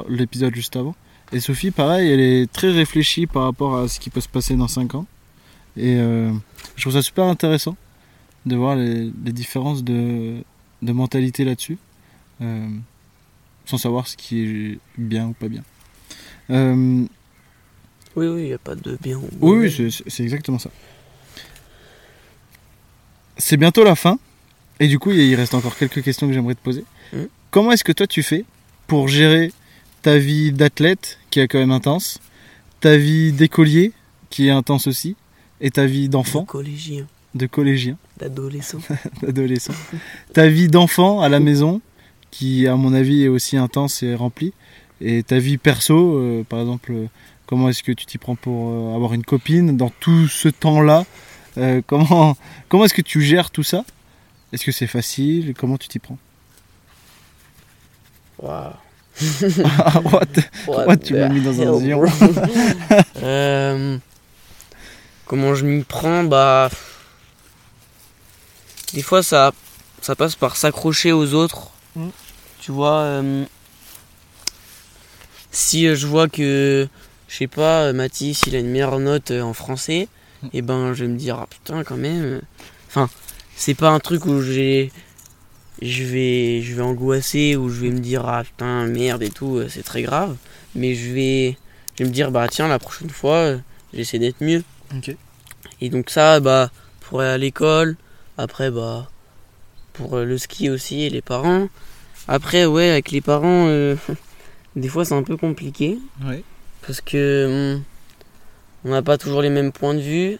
[0.08, 0.94] l'épisode juste avant.
[1.32, 4.54] Et Sophie, pareil, elle est très réfléchie par rapport à ce qui peut se passer
[4.56, 5.06] dans 5 ans.
[5.76, 6.32] Et euh,
[6.76, 7.76] je trouve ça super intéressant
[8.46, 10.36] de voir les, les différences de,
[10.82, 11.78] de mentalité là-dessus,
[12.40, 12.68] euh,
[13.64, 15.62] sans savoir ce qui est bien ou pas bien.
[16.50, 17.04] Euh,
[18.16, 20.70] Oui, oui, il n'y a pas de bien ou oui, oui, c'est- exactement ça.
[23.38, 24.18] C'est bientôt la fin,
[24.78, 26.84] et du coup, il reste encore quelques questions que j'aimerais te poser.
[27.12, 27.28] Mhm.
[27.50, 28.44] Comment est-ce que toi tu fais
[28.86, 29.52] pour gérer
[30.02, 32.18] ta vie d'athlète, qui est quand même intense,
[32.80, 33.92] ta vie d'écolier,
[34.30, 35.16] qui est intense aussi,
[35.62, 38.80] et ta vie De d'enfant, collégien, de collégien, d'adolescent.
[39.22, 39.72] d'adolescent,
[40.34, 41.80] ta vie d'enfant à la maison,
[42.30, 44.52] qui à mon avis est aussi intense et remplie,
[45.00, 47.06] et ta vie perso, euh, par exemple, euh,
[47.46, 51.04] comment est-ce que tu t'y prends pour euh, avoir une copine dans tout ce temps-là
[51.58, 52.34] Euh, Comment,
[52.68, 53.84] comment est-ce que tu gères tout ça?
[54.52, 55.52] Est-ce que c'est facile?
[55.54, 56.18] Comment tu t'y prends?
[58.38, 58.72] Waouh.
[59.84, 60.00] Ah,
[60.86, 60.96] what?
[60.96, 62.08] Tu m'as mis dans un.
[63.22, 63.98] Euh,
[65.32, 66.68] Comment je m'y prends Bah.
[68.92, 69.52] Des fois, ça,
[70.02, 71.70] ça passe par s'accrocher aux autres.
[71.96, 72.08] Mm.
[72.60, 73.46] Tu vois, euh,
[75.50, 76.86] si je vois que,
[77.28, 80.08] je sais pas, Mathis, il a une meilleure note euh, en français,
[80.42, 80.48] Mm.
[80.52, 82.42] et ben je vais me dire, ah putain, quand même.
[82.88, 83.08] Enfin,
[83.56, 84.92] c'est pas un truc où j'ai.
[85.80, 89.56] Je vais, je vais angoisser ou je vais me dire ah putain merde et tout
[89.56, 90.36] euh, c'est très grave
[90.76, 91.56] mais je vais
[91.96, 93.54] je vais me dire bah tiens la prochaine fois
[93.92, 94.62] j'essaie d'être mieux
[94.96, 95.16] Ok.
[95.80, 96.70] et donc ça bah
[97.00, 97.96] pour aller à l'école
[98.38, 99.08] après bah
[99.92, 101.68] pour euh, le ski aussi et les parents
[102.28, 103.96] après ouais avec les parents euh,
[104.76, 106.42] des fois c'est un peu compliqué Ouais.
[106.86, 107.82] parce que hum,
[108.84, 110.38] on n'a pas toujours les mêmes points de vue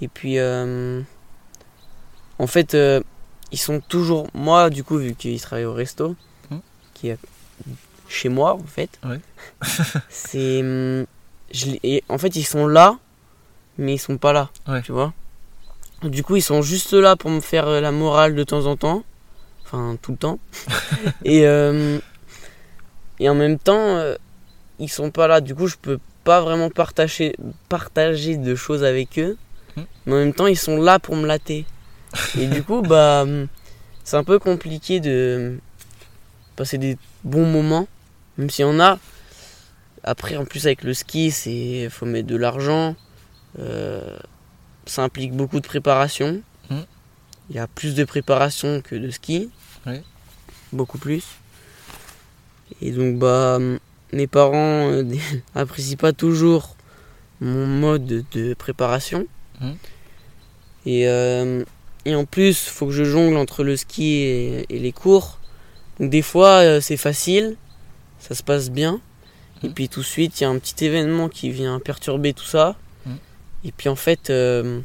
[0.00, 1.00] et puis euh,
[2.38, 3.00] en fait euh,
[3.52, 6.16] ils sont toujours moi du coup vu qu'ils travaillent au resto
[6.50, 6.60] Mhm.
[6.94, 7.18] qui est
[8.08, 9.20] chez moi en fait Ouais.
[10.08, 11.06] c'est hum,
[11.52, 12.98] je et en fait ils sont là
[13.78, 14.82] mais ils sont pas là Ouais.
[14.82, 15.12] tu vois
[16.02, 18.76] du coup ils sont juste là pour me faire euh, la morale de temps en
[18.76, 19.02] temps
[19.66, 20.38] Enfin, tout le temps.
[21.24, 21.98] et, euh,
[23.18, 24.14] et en même temps, euh,
[24.78, 25.40] ils sont pas là.
[25.40, 27.34] Du coup, je peux pas vraiment partager,
[27.68, 29.36] partager de choses avec eux.
[29.76, 29.82] Hmm.
[30.06, 31.66] Mais en même temps, ils sont là pour me latter.
[32.38, 33.26] Et du coup, bah,
[34.04, 35.58] c'est un peu compliqué de
[36.54, 37.88] passer des bons moments.
[38.38, 39.00] Même s'il y en a.
[40.04, 42.94] Après, en plus, avec le ski, c'est faut mettre de l'argent.
[43.58, 44.16] Euh,
[44.86, 46.42] ça implique beaucoup de préparation.
[46.70, 46.80] Hmm.
[47.50, 49.50] Il y a plus de préparation que de ski.
[50.72, 51.24] Beaucoup plus.
[52.82, 53.58] Et donc, bah,
[54.12, 55.04] mes parents euh,
[55.54, 56.76] apprécient pas toujours
[57.40, 59.26] mon mode de préparation.
[59.60, 59.72] Hmm.
[60.84, 61.64] Et, euh,
[62.04, 65.38] et en plus, faut que je jongle entre le ski et, et les cours.
[66.00, 67.56] Donc, des fois, euh, c'est facile,
[68.18, 69.00] ça se passe bien.
[69.62, 69.72] Et Hmm.
[69.72, 72.76] puis, tout de suite, il y a un petit événement qui vient perturber tout ça.
[73.66, 74.80] Et puis, en fait, euh,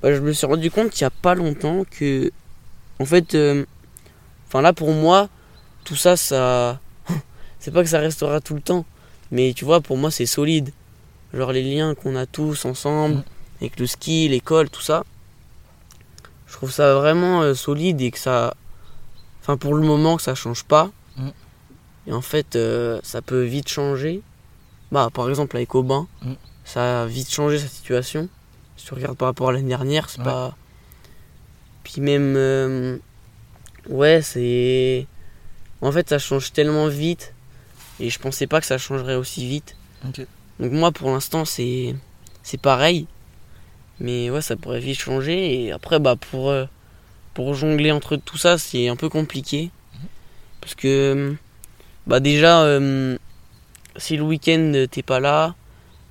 [0.00, 2.30] bah, je me suis rendu compte il y a pas longtemps que,
[3.00, 3.64] en fait, euh,
[4.46, 5.28] enfin là, pour moi,
[5.84, 6.78] tout ça, ça.
[7.58, 8.84] c'est pas que ça restera tout le temps.
[9.32, 10.70] Mais tu vois, pour moi, c'est solide.
[11.34, 13.24] Genre les liens qu'on a tous ensemble, Mm.
[13.60, 15.04] avec le ski, l'école, tout ça.
[16.46, 18.54] Je trouve ça vraiment euh, solide et que ça.
[19.40, 20.90] Enfin, pour le moment, que ça change pas.
[21.16, 21.28] Mm.
[22.06, 22.56] Et en fait,
[23.02, 24.22] ça peut vite changer.
[24.92, 26.32] Bah, par exemple, avec Aubin, Mm.
[26.72, 28.28] Ça a vite changé sa situation.
[28.76, 30.24] Si tu regardes par rapport à l'année dernière, c'est Ouais.
[30.24, 30.56] pas.
[31.84, 32.34] Puis même.
[32.36, 32.98] euh,
[33.88, 35.06] Ouais, c'est.
[35.80, 37.32] En fait, ça change tellement vite.
[37.98, 39.76] Et je pensais pas que ça changerait aussi vite.
[40.58, 41.94] Donc moi pour l'instant c'est
[42.42, 43.06] c'est pareil.
[43.98, 46.64] Mais ouais ça pourrait vite changer et après bah pour euh,
[47.34, 49.70] pour jongler entre tout ça c'est un peu compliqué.
[50.62, 51.34] Parce que
[52.06, 53.18] bah déjà euh,
[53.96, 55.54] si le week-end t'es pas là,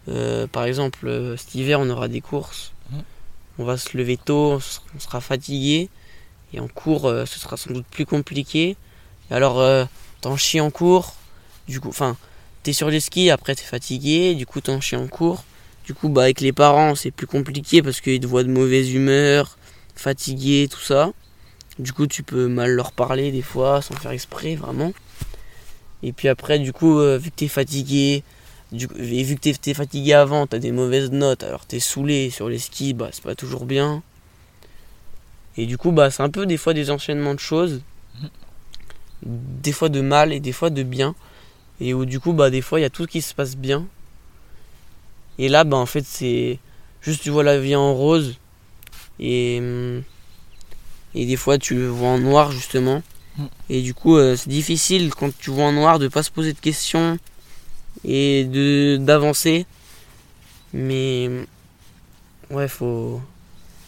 [0.09, 3.03] euh, par exemple euh, cet hiver on aura des courses, Mhm.
[3.59, 4.53] on va se lever tôt,
[4.95, 5.89] on sera- fatigué
[6.53, 8.75] et en cours euh, ce sera sans doute plus compliqué.
[9.29, 9.85] Et alors euh,
[10.21, 11.15] t'en chies en cours,
[11.67, 12.17] du coup enfin
[12.63, 15.43] t'es sur les skis, après t'es fatigué, du coup t'en chies en cours.
[15.85, 18.91] Du coup, bah, avec les parents, c'est plus compliqué parce qu'ils te voient de mauvaise
[18.93, 19.57] humeur,
[19.95, 21.11] fatigué, tout ça.
[21.79, 24.93] Du coup, tu peux mal leur parler des fois, sans faire exprès, vraiment.
[26.03, 28.23] Et puis après, du coup, vu que t'es fatigué,
[28.71, 31.79] du coup- et vu que t'es t'es fatigué avant, t'as des mauvaises notes, alors t'es
[31.79, 34.03] saoulé sur les skis, bah, c'est pas toujours bien.
[35.57, 37.81] Et du coup, bah, c'est un peu des fois des enchaînements de choses.
[39.23, 41.15] Des fois de mal et des fois de bien.
[41.81, 43.85] Et où du coup, bah, des fois, il y a tout qui se passe bien.
[45.37, 46.59] Et là, bah, en fait, c'est
[47.01, 48.37] juste tu vois la vie en rose.
[49.19, 50.03] Et, hum,
[51.13, 53.01] et des fois, tu le vois en noir, justement.
[53.37, 53.45] Mm.
[53.69, 56.53] Et du coup, euh, c'est difficile quand tu vois en noir de pas se poser
[56.53, 57.17] de questions
[58.05, 59.65] et de d'avancer.
[60.73, 61.29] Mais
[62.51, 63.21] ouais, faut.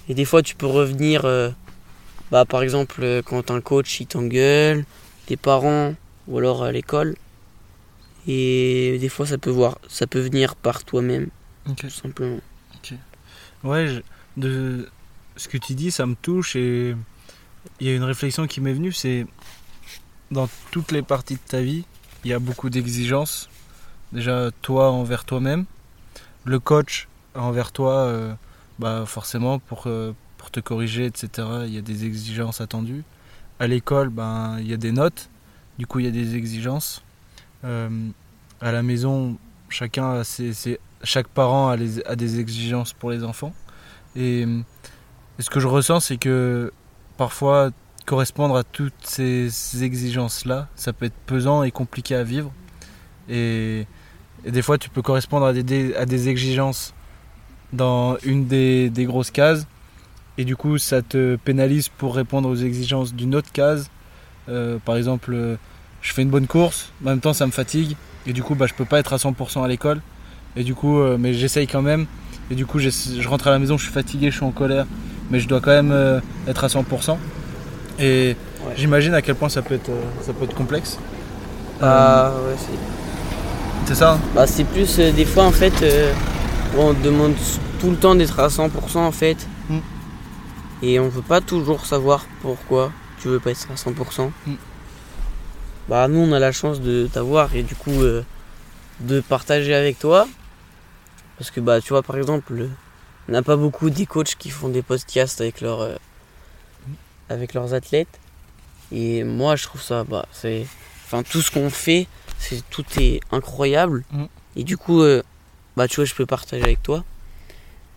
[0.10, 1.26] Et des fois, tu peux revenir.
[1.26, 1.50] euh,
[2.32, 4.86] bah, par exemple, euh, quand un coach il t'engueule,
[5.26, 5.94] tes parents
[6.28, 7.16] ou alors à l'école.
[8.28, 11.28] Et des fois, ça peut voir, ça peut venir par toi-même,
[11.76, 12.40] tout simplement.
[13.64, 14.02] Ouais, je-
[14.38, 14.90] de
[15.38, 16.96] ce que tu dis, ça me touche et
[17.80, 19.26] il y a une réflexion qui m'est venue, c'est
[20.30, 21.84] dans toutes les parties de ta vie,
[22.24, 23.50] il y a beaucoup d'exigences.
[24.14, 25.66] Déjà, toi envers toi-même,
[26.46, 28.34] le coach envers toi, euh,
[28.80, 31.48] bah forcément pour, euh, pour te corriger, etc.
[31.66, 33.04] Il y a des exigences attendues.
[33.60, 35.30] À l'école, ben il y a des notes,
[35.78, 37.04] du coup il y a des exigences.
[37.64, 37.90] Euh,
[38.60, 39.38] à la maison,
[39.70, 40.24] chacun a
[41.04, 43.54] chaque parent a, des exigences pour les enfants.
[44.16, 46.72] Et, et ce que je ressens, c'est que
[47.18, 47.72] parfois,
[48.06, 52.52] correspondre à toutes ces, ces exigences-là, ça peut être pesant et compliqué à vivre.
[53.30, 53.86] Et,
[54.46, 56.94] et des fois, tu peux correspondre à des, des- à des exigences
[57.74, 59.66] dans une des, des grosses cases.
[60.38, 63.90] Et du coup, ça te pénalise pour répondre aux exigences d'une autre case.
[64.50, 65.56] Euh, par exemple, euh,
[66.02, 67.96] je fais une bonne course, en même temps, ça me fatigue.
[68.26, 70.02] Et du coup, bah, je peux pas être à 100% à l'école.
[70.56, 72.08] Et du coup, euh, mais j'essaye quand même.
[72.50, 74.86] Et du coup, je rentre à la maison, je suis fatigué, je suis en colère,
[75.30, 77.18] mais je dois quand même être à 100%.
[78.00, 78.36] Et
[78.66, 78.74] Ouais.
[78.78, 79.90] j'imagine à quel point ça peut être,
[80.22, 81.00] ça peut être complexe.
[81.82, 83.01] Ah ouais, c'est.
[83.86, 86.14] C'est ça Bah, c'est plus euh, des fois en fait, euh,
[86.78, 87.34] on demande
[87.80, 89.48] tout le temps d'être à 100% en fait.
[89.70, 89.80] Mm.
[90.84, 94.32] Et on peut pas toujours savoir pourquoi tu veux pas être à 100%.
[94.46, 94.54] Mm.
[95.90, 98.24] Bah, nous on a la chance de t'avoir et du coup euh,
[99.02, 100.28] de partager avec toi.
[101.38, 102.70] Parce que bah, tu vois, par exemple,
[103.28, 105.98] on n'a pas beaucoup des coachs qui font des podcasts avec, leurs
[107.30, 108.20] avec leurs athlètes.
[108.92, 110.66] Et moi je trouve ça, bah, c'est.
[111.06, 112.08] Enfin, tout ce qu'on fait,
[112.42, 114.04] c'est tout est incroyable.
[114.12, 114.24] Mm.
[114.58, 115.22] Et du coup, euh,
[115.78, 117.04] bah tu vois, je peux partager avec toi.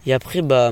[0.06, 0.70] Et après, bah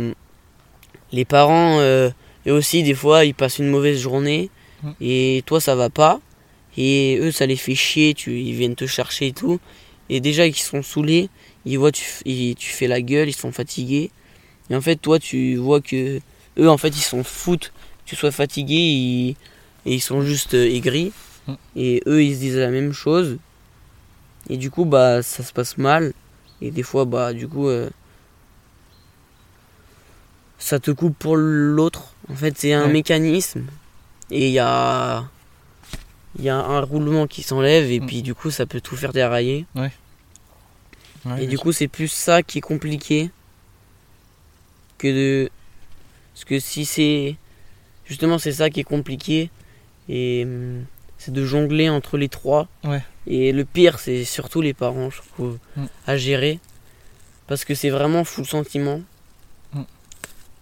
[1.12, 2.10] les parents, euh,
[2.46, 4.50] eux aussi, des fois, ils passent une mauvaise journée.
[4.82, 4.90] Mm.
[5.00, 6.20] Et toi, ça va pas.
[6.76, 8.14] Et eux, ça les fait chier.
[8.14, 9.58] Tu, ils viennent te chercher et tout.
[10.08, 11.28] Et déjà, ils sont saoulés.
[11.64, 14.10] Ils voient tu, ils- tu fais la gueule, ils sont fatigués.
[14.70, 16.20] Et en fait, toi, tu vois que
[16.58, 17.72] eux, en fait, ils s'en foutent.
[18.04, 19.36] Que tu sois fatigué ils-
[19.86, 21.12] et ils sont juste euh, aigris.
[21.46, 21.52] Mm.
[21.76, 23.38] Et eux, ils se disent la même chose.
[24.48, 26.12] Et du coup, bah, ça se passe mal.
[26.60, 27.88] Et des fois, bah, du coup, euh,
[30.58, 32.14] ça te coupe pour l'autre.
[32.30, 32.92] En fait, c'est un Ouais.
[32.92, 33.64] mécanisme.
[34.30, 35.24] Et il y a,
[36.38, 37.90] il y a un roulement qui s'enlève.
[37.90, 38.06] Et Mm.
[38.06, 39.66] puis, du coup, ça peut tout faire dérailler.
[39.74, 39.90] Ouais,
[41.38, 43.30] Et du coup, c'est plus ça qui est compliqué
[44.98, 45.50] que de.
[46.34, 47.36] Parce que si c'est.
[48.06, 49.50] Justement, c'est ça qui est compliqué.
[50.08, 50.84] Et hum,
[51.18, 52.66] c'est de jongler entre les trois.
[52.84, 53.02] Ouais.
[53.26, 55.84] Et le pire, c'est surtout les parents, je trouve, Mm.
[56.06, 56.58] à gérer.
[57.46, 59.00] Parce que c'est vraiment full sentiment.
[59.72, 59.82] Mm.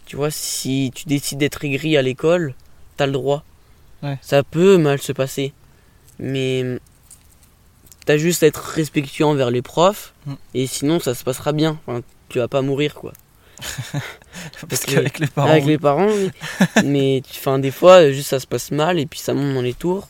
[0.07, 2.55] Tu vois, si tu décides d'être aigri à l'école,
[2.97, 3.45] t'as le droit.
[4.03, 4.19] Ouais.
[4.23, 5.53] Ça peut mal se passer.
[6.19, 6.79] Mais hum,
[8.05, 10.13] t'as juste à être respectueux envers les profs.
[10.27, 10.35] Mm.
[10.55, 11.79] Et sinon, ça se passera bien.
[11.87, 13.13] Enfin, tu vas pas mourir, quoi.
[14.69, 15.51] Parce qu'avec les parents.
[15.51, 15.71] Avec oui.
[15.73, 16.31] les parents, oui.
[16.85, 19.75] mais enfin, des fois, juste ça se passe mal et puis ça monte dans les
[19.75, 20.09] tours.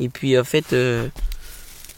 [0.00, 1.08] Et puis en fait, euh,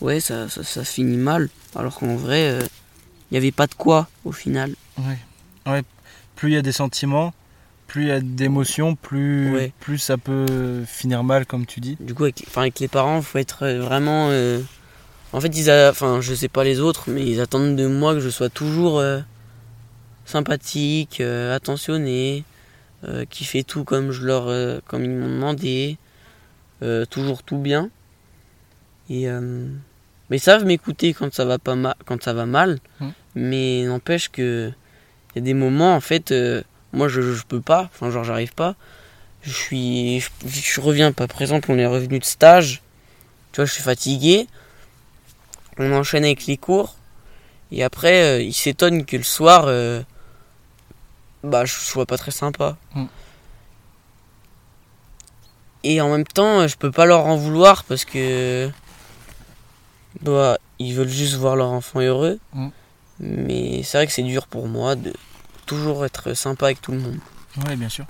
[0.01, 1.49] ouais, ça, ça, finit mal.
[1.75, 4.75] Alors qu'en vrai, il n'y avait pas de quoi au final.
[4.99, 5.19] Ouais.
[5.67, 5.83] Ouais.
[6.37, 7.33] Plus il y a des sentiments,
[7.87, 9.73] plus il y a d'émotions, plus, Ouais.
[9.81, 11.97] plus ça peut finir mal, comme tu dis.
[12.01, 14.29] Du coup, avec, avec les parents, faut être euh, vraiment.
[14.31, 14.61] euh,
[15.33, 15.91] En fait, ils a...
[15.91, 18.99] enfin, je sais pas les autres, mais ils attendent de moi que je sois toujours
[18.99, 19.21] euh,
[20.25, 22.45] sympathique, euh, attentionné,
[23.05, 25.99] euh, qui fait tout comme je leur, euh, comme ils m'ont demandé,
[26.83, 27.91] euh, toujours tout bien.
[29.09, 29.67] Et euh,
[30.31, 32.79] mais ils savent m'écouter quand ça va pas mal, quand ça va mal.
[33.01, 33.09] Mm.
[33.35, 34.73] Mais n'empêche que
[35.35, 36.63] il y a des moments, en fait, euh,
[36.93, 38.77] moi je, je peux pas, enfin genre j'arrive pas.
[39.43, 41.27] Je suis, je, je reviens pas.
[41.27, 42.83] Par exemple, on est revenu de stage.
[43.53, 44.47] Tu vois, je suis fatigué.
[45.79, 46.97] On enchaîne avec les cours.
[47.73, 50.03] Et après, euh, ils s'étonnent que le soir, euh,
[51.43, 52.77] bah, je sois pas très sympa.
[52.95, 53.05] Mm.
[55.83, 58.71] Et en même temps, je peux pas leur en vouloir parce que
[60.23, 62.39] bah, ils veulent juste voir leur enfant heureux.
[62.53, 62.69] Mm.
[63.21, 65.13] Mais c'est vrai que c'est dur pour moi de
[65.67, 67.19] toujours être sympa avec tout le monde.
[67.67, 68.07] Ouais, bien sûr.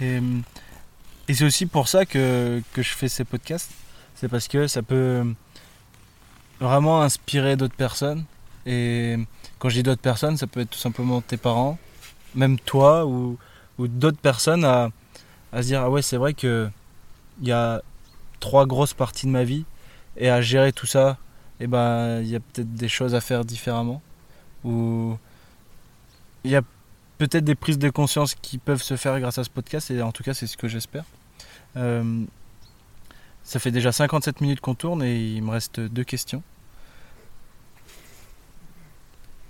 [0.00, 0.42] Et, hum,
[1.28, 3.70] et c'est aussi pour ça que, que je fais ces podcasts.
[4.14, 5.24] C'est parce que ça peut
[6.60, 8.24] vraiment inspirer d'autres personnes.
[8.64, 9.16] Et
[9.58, 11.78] quand je dis d'autres personnes, ça peut être tout simplement tes parents,
[12.34, 13.38] même toi ou,
[13.78, 14.90] ou d'autres personnes à,
[15.52, 16.68] à se dire Ah ouais, c'est vrai que
[17.40, 17.82] il y a
[18.40, 19.64] trois grosses parties de ma vie
[20.16, 21.18] et à gérer tout ça,
[21.60, 24.02] et ben il y a peut-être des choses à faire différemment.
[24.64, 25.16] Ou
[26.44, 26.62] il y a
[27.18, 30.12] peut-être des prises de conscience qui peuvent se faire grâce à ce podcast, et en
[30.12, 31.04] tout cas, c'est ce que j'espère.
[31.76, 32.24] Euh,
[33.44, 36.42] ça fait déjà 57 minutes qu'on tourne et il me reste deux questions.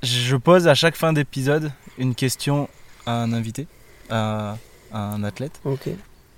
[0.02, 2.68] Je pose à chaque fin d'épisode une question
[3.06, 3.66] à un invité,
[4.10, 4.58] à,
[4.92, 5.60] à un athlète.
[5.64, 5.88] Ok.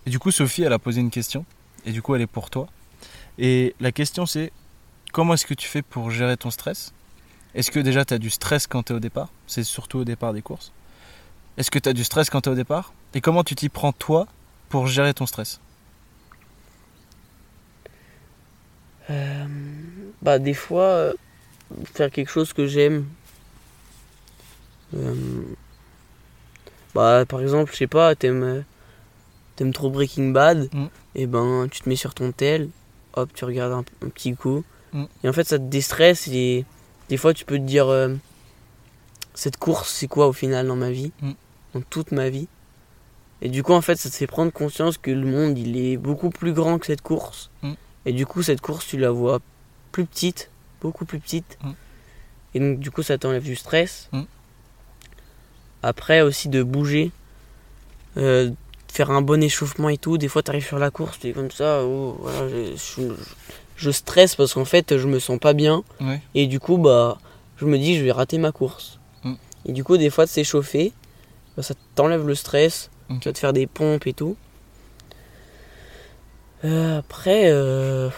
[0.07, 1.45] Et du coup, Sophie, elle a posé une question,
[1.85, 2.69] et du coup, elle est pour toi.
[3.39, 4.53] Et la question, c'est
[5.13, 6.93] comment est-ce que tu fais pour gérer ton stress?
[7.55, 9.29] Est-ce que déjà tu as du stress quand tu es au départ?
[9.47, 10.73] C'est surtout au départ des courses.
[11.57, 12.93] Est-ce que tu as du stress quand tu es au départ?
[13.15, 14.27] Et comment tu t'y prends toi
[14.69, 15.61] pour gérer ton stress?
[19.11, 19.47] Euh,
[20.21, 21.13] bah des fois euh,
[21.95, 23.07] faire quelque chose que j'aime.
[24.95, 25.15] Euh,
[26.95, 28.65] bah par exemple je sais pas t'aimes
[29.57, 30.69] t'aimes trop Breaking Bad?
[30.73, 30.87] Mm.
[31.15, 32.71] et ben tu te mets sur ton tel
[33.13, 35.05] hop tu regardes un, un petit coup Mm.
[35.25, 36.65] et en fait ça te déstresse et
[37.09, 38.15] des fois tu peux te dire euh,
[39.35, 41.13] cette course c'est quoi au final dans ma vie?
[41.23, 41.33] Mm.
[41.75, 42.49] dans toute ma vie
[43.43, 45.97] et du coup en fait ça te fait prendre conscience que le monde il est
[45.97, 47.73] beaucoup plus grand que cette course Mm.
[48.07, 49.41] et du coup, cette course, tu la vois
[49.93, 51.59] plus petite, beaucoup plus petite.
[51.63, 51.71] Mm.
[52.55, 54.09] Et donc, du coup, ça t'enlève du stress.
[55.83, 57.11] Après, aussi de bouger,
[58.17, 58.51] euh,
[58.93, 60.19] faire un bon échauffement et tout.
[60.19, 63.03] Des fois, tu arrives sur la course, tu es comme ça, oh, voilà, je, je-
[63.03, 63.13] je
[63.91, 65.83] stresse parce qu'en fait, je me sens pas bien.
[66.01, 66.21] Ouais.
[66.35, 67.19] Et du coup, bah,
[67.57, 68.99] je me dis, je vais rater ma course.
[69.25, 69.35] Mm.
[69.67, 70.93] Et du coup, des fois, de s'échauffer,
[71.57, 72.91] bah, ça t'enlève le stress.
[73.11, 73.21] Ok.
[73.21, 74.37] Tu vas te faire des pompes et tout.
[76.65, 78.11] Euh, après, euh,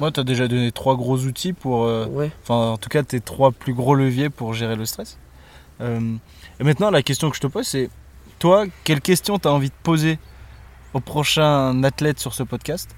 [0.00, 1.84] Moi, tu as déjà donné trois gros outils pour.
[1.84, 2.30] euh, ouais.
[2.42, 5.18] Enfin, en tout cas, tes trois plus gros leviers pour gérer le stress.
[5.80, 7.90] Et maintenant, la question que je te pose, c'est
[8.38, 10.18] toi, quelle question tu as envie de poser
[10.92, 12.94] au prochain athlète sur ce podcast?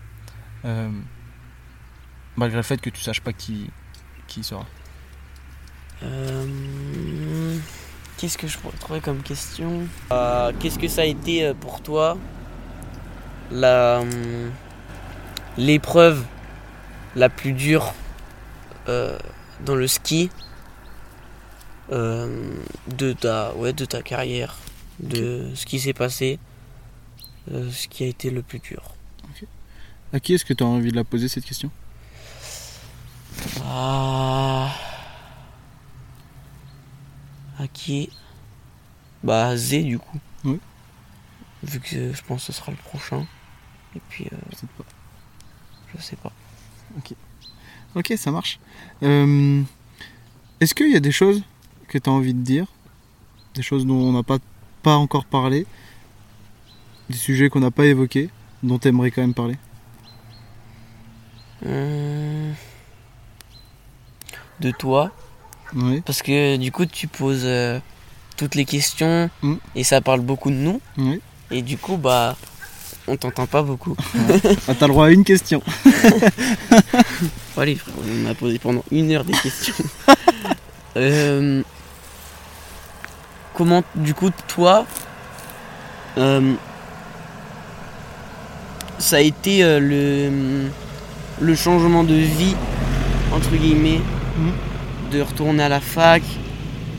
[2.37, 3.71] Malgré le fait que tu saches pas qui,
[4.27, 4.67] qui sera.
[6.03, 7.57] Euh,
[8.19, 9.87] Qu'est-ce que je pourrais trouver comme question?
[10.13, 12.17] Euh, Qu'est-ce que ça a été euh, pour toi
[13.51, 14.03] la,
[15.57, 16.25] l'épreuve
[17.15, 17.95] la plus dure
[18.89, 19.19] euh,
[19.65, 20.31] dans le ski
[21.93, 22.51] euh,
[22.89, 24.57] de ta ouais de ta carrière,
[24.99, 26.39] de ce qui s'est passé,
[27.53, 28.83] euh, ce qui a été le plus dur?
[30.13, 31.71] À qui est-ce que tu as envie de la poser cette question?
[33.69, 34.71] Ah.
[37.59, 38.11] À qui
[39.25, 40.19] Bah Zé du coup.
[40.45, 40.61] Oui.
[41.63, 43.27] Vu que je pense que ce sera le prochain.
[43.97, 44.85] Et puis euh, Peut-être pas.
[45.97, 46.33] je sais pas.
[47.95, 48.61] Ok, ça marche.
[49.03, 49.63] Euh,
[50.61, 51.43] Est-ce qu'il y a des choses
[51.89, 52.67] que tu as envie de dire?
[53.55, 54.39] Des choses dont on n'a pas,
[54.83, 55.67] pas encore parlé?
[57.09, 58.31] Des sujets qu'on n'a pas évoqués
[58.63, 59.57] Dont tu aimerais quand même parler?
[61.65, 62.55] Hum,
[64.61, 65.11] De toi.
[65.75, 67.79] Oui, Parce que du coup tu poses euh,
[68.37, 69.55] toutes les questions Mm.
[69.75, 70.81] et ça parle beaucoup de nous.
[71.51, 72.37] Et du coup bah
[73.09, 73.97] on t'entend pas beaucoup.
[74.69, 75.63] Ah, t'as le droit à une question.
[77.57, 77.95] Allez frère,
[78.27, 79.75] on a posé pendant une heure des questions.
[80.99, 81.63] Euh,
[83.53, 84.87] comment du coup toi
[86.17, 86.55] euh,
[88.99, 90.71] ça a été le,
[91.39, 92.55] le changement de vie
[93.31, 94.01] entre guillemets
[95.13, 96.23] de retourner à la fac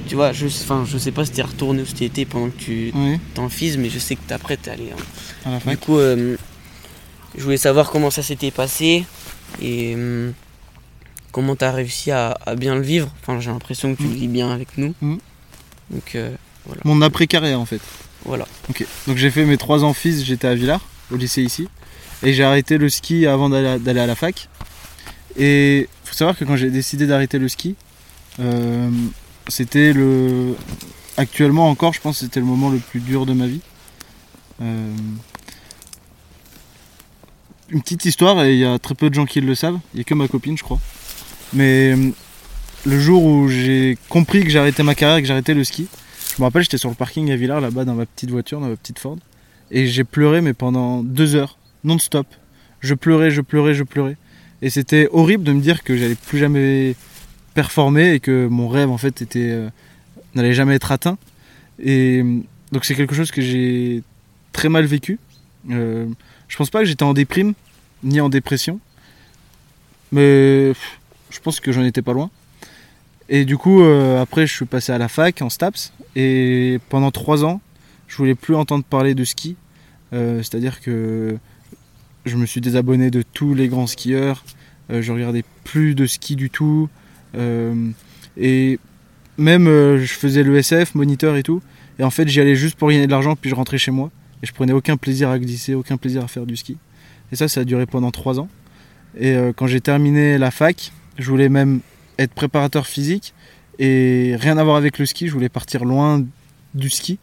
[0.07, 2.57] tu vois je, enfin, je sais pas si t'es retourné ou si t'étais pendant que
[2.57, 5.01] tu Oui, t'en fises mais je sais que t'es après t'es allé hein.
[5.45, 5.79] à la Du fac.
[5.81, 6.37] coup, euh,
[7.37, 9.05] je voulais savoir comment ça s'était passé
[9.61, 10.31] et euh,
[11.33, 13.09] comment tu as réussi à, à bien le vivre.
[13.21, 14.93] Enfin, j'ai l'impression que tu le vis bien avec nous.
[15.01, 15.17] Mm.
[15.91, 16.31] Donc euh,
[16.85, 17.81] Mon après-carrière en fait.
[18.25, 18.47] voilà.
[18.69, 18.85] Ok.
[19.07, 20.81] Donc j'ai fait mes trois ans fils, j'étais à Villars,
[21.11, 21.67] au lycée ici.
[22.23, 23.67] Et j'ai arrêté le ski avant d'aller
[23.99, 24.47] à- à la fac.
[25.37, 27.75] Et savoir que quand j'ai décidé d'arrêter le ski,
[28.39, 28.89] euh,
[29.47, 30.55] c'était le.
[31.17, 33.61] Actuellement encore, je pense que c'était le moment le plus dur de ma vie.
[34.61, 34.93] Euh,
[37.69, 39.97] Une petite histoire, et il y a très peu de gens qui le savent, il
[39.97, 40.79] n'y a que ma copine, je crois.
[41.53, 42.11] Mais euh,
[42.85, 45.87] le jour où j'ai compris que j'arrêtais ma carrière, que j'arrêtais le ski,
[46.35, 48.69] je me rappelle, j'étais sur le parking à Villars, là-bas, dans ma petite voiture, dans
[48.69, 49.17] ma petite Ford.
[49.71, 52.27] Et j'ai pleuré, mais pendant deux heures, non-stop.
[52.79, 54.17] Je pleurais, je pleurais, je pleurais.
[54.61, 56.95] Et c'était horrible de me dire que j'allais plus jamais
[57.53, 59.69] performer et que mon rêve, en fait, euh,
[60.35, 61.17] n'allait jamais être atteint.
[61.79, 62.39] Et euh,
[62.71, 64.03] donc, c'est quelque chose que j'ai
[64.51, 65.19] très mal vécu.
[65.69, 66.07] Euh,
[66.47, 67.53] je pense pas que j'étais en déprime,
[68.03, 68.79] ni en dépression.
[70.11, 70.73] Mais
[71.29, 72.29] je pense que j'en étais pas loin.
[73.29, 75.91] Et du coup, euh, après, je suis passé à la fac en STAPS.
[76.15, 77.61] Et pendant trois ans,
[78.07, 79.55] je voulais plus entendre parler de ski.
[80.11, 81.37] C'est-à-dire que
[82.27, 84.43] je me suis désabonné de tous les grands skieurs.
[84.91, 86.89] Euh, je regardais plus de ski du tout.
[87.35, 87.89] Euh,
[88.37, 88.79] et
[89.37, 91.61] même, euh, je faisais le SF, moniteur et tout.
[91.99, 94.11] Et en fait, j'y allais juste pour gagner de l'argent, puis je rentrais chez moi.
[94.43, 96.77] Et je prenais aucun plaisir à glisser, aucun plaisir à faire du ski.
[97.31, 98.49] Et ça, ça a duré pendant trois ans.
[99.19, 101.79] Et quand j'ai terminé la fac, je voulais même
[102.19, 103.33] être préparateur physique
[103.79, 105.27] et rien à voir avec le ski.
[105.27, 106.23] Je voulais partir loin
[106.75, 107.17] du ski.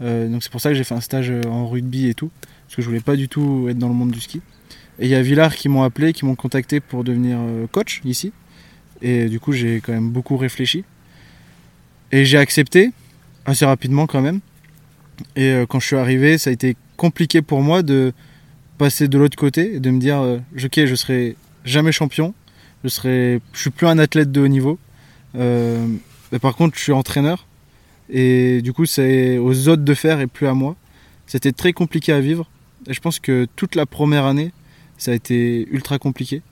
[0.00, 2.30] Donc c'est pour ça que j'ai fait un stage en rugby et tout,
[2.74, 4.40] parce que je voulais pas du tout être dans le monde du ski.
[4.98, 8.00] Et il y a Villars qui m'ont appelé, qui m'ont contacté pour devenir euh, coach
[8.04, 8.32] ici.
[9.00, 10.82] Et du coup j'ai quand même beaucoup réfléchi.
[12.10, 12.90] Et j'ai accepté
[13.46, 14.40] assez rapidement quand même.
[15.36, 18.12] Et euh, quand je suis arrivé, ça a été compliqué pour moi de
[18.76, 22.34] passer de l'autre côté et de me dire, euh, ok, je serai jamais champion,
[22.82, 24.80] je serai, je suis plus un athlète de haut niveau.
[25.34, 27.46] Mais par contre, je suis entraîneur
[28.10, 30.74] et du coup, c'est aux autres de faire et plus à moi.
[31.28, 32.50] C'était très compliqué à vivre
[32.88, 34.52] je pense que toute la première année,
[34.98, 36.42] ça a été ultra compliqué.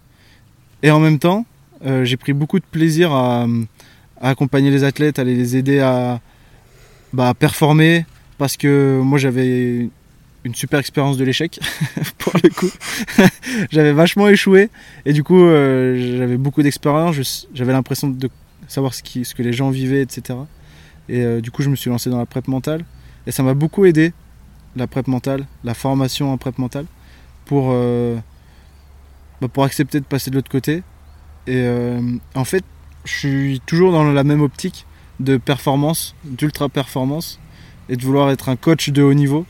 [0.83, 1.47] Et en même temps,
[1.85, 3.47] euh, j'ai pris beaucoup de plaisir à,
[4.21, 6.21] accompagner les athlètes, à les aider à,
[7.13, 8.07] bah, à performer
[8.39, 9.89] parce que moi j'avais
[10.45, 11.59] une super expérience de l'échec
[12.19, 12.71] pour le coup.
[13.71, 14.71] j'avais vachement échoué
[15.05, 18.31] et du coup euh, j'avais beaucoup d'expérience, j'avais l'impression de
[18.69, 19.03] savoir ce
[19.35, 20.39] que les gens vivaient, etc.
[21.09, 22.85] Et euh, du coup je me suis lancé dans la prep mentale
[23.27, 24.13] et ça m'a beaucoup aidé,
[24.77, 26.87] la prep mentale, la formation en prep mentale,
[27.45, 28.17] pour, euh,
[29.41, 30.83] bah, pour accepter de passer de l'autre côté.
[31.47, 32.01] Et euh,
[32.35, 32.65] en fait
[33.05, 34.87] je suis toujours dans la même optique
[35.21, 37.41] de performance, d'ultra performance
[37.89, 39.47] et de vouloir être un coach de haut niveau.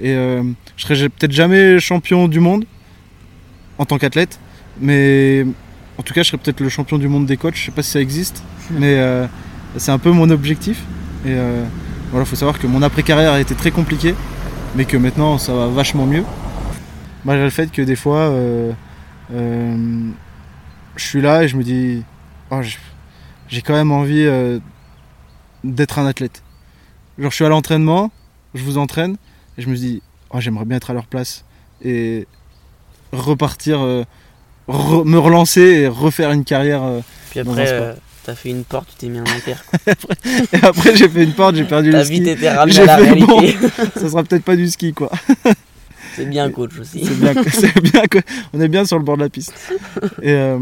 [0.00, 0.42] Et euh,
[0.76, 2.66] je serai peut-être jamais champion du monde
[3.78, 4.38] en tant qu'athlète,
[4.80, 5.46] mais
[5.98, 7.54] en tout cas, je serai peut-être le champion du monde des coachs.
[7.54, 9.26] Je sais pas si ça existe, mais euh,
[9.76, 10.82] c'est un peu mon objectif.
[11.24, 11.64] Et euh,
[12.10, 14.14] voilà, faut savoir que mon après-carrière a été très compliquée,
[14.76, 16.24] mais que maintenant ça va vachement mieux.
[17.24, 18.72] Malgré le fait que des fois, euh,
[19.32, 20.08] euh,
[20.96, 22.02] je suis là et je me dis,
[22.50, 22.60] oh,
[23.48, 24.58] j'ai- quand même envie euh,
[25.64, 26.42] d'être un athlète.
[27.18, 28.12] Genre, je suis à l'entraînement,
[28.54, 29.16] je vous entraîne,
[29.58, 31.44] et je me dis, oh, j'aimerais bien être à leur place
[31.82, 32.26] et
[33.12, 33.78] repartir
[34.68, 36.82] re- me relancer et refaire une carrière.
[37.30, 37.66] Puis après,
[38.26, 39.94] t'as fait une porte, tu t'es mis un quoi.
[40.52, 42.24] Et après, j'ai fait une porte, j'ai perdu Ta le vie ski.
[42.24, 43.38] t'était ramenée J'ai à la fait, bon.
[43.38, 43.68] réalité.
[43.94, 45.10] Ça sera peut-être pas du ski, quoi.
[46.16, 47.04] C'est bien coach aussi.
[47.04, 48.18] C'est bien, c'est bien que-
[48.52, 49.54] on est bien sur le bord de la piste.
[50.22, 50.58] Et, euh,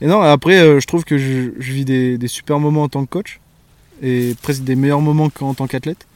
[0.00, 2.88] et non, après, euh, je trouve que je, je vis des, des super moments en
[2.88, 3.38] tant que coach
[4.02, 6.06] et presque des meilleurs moments qu'en tant qu'athlète.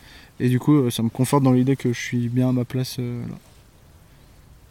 [0.40, 2.64] Et du coup, euh, ça me conforte dans l'idée que je suis bien à ma
[2.64, 3.34] place euh, là.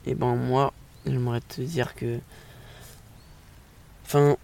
[0.07, 0.73] Et ben moi,
[1.05, 2.17] j'aimerais te dire que.
[4.05, 4.35] Enfin.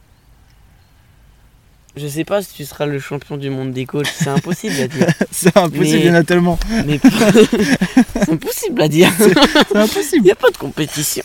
[1.96, 4.88] Je sais pas si tu seras le champion du monde des coachs, c'est impossible à
[4.88, 5.08] dire.
[5.32, 6.58] C'est impossible, Mais- il y en a tellement.
[6.88, 7.00] Mais
[8.16, 9.12] c'est impossible à dire.
[9.16, 9.32] C'est
[9.72, 10.24] Il impossible.
[10.26, 11.22] n'y a pas de compétition.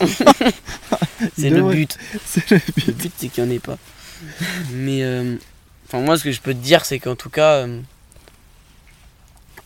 [1.39, 1.97] c'est le but.
[2.27, 3.13] C'est le Le but.
[3.17, 3.79] c'est qu'il n'y en ait pas.
[4.73, 5.37] Mais, euh,
[5.87, 7.81] enfin, moi, ce que je peux te dire, c'est qu'en tout cas, euh,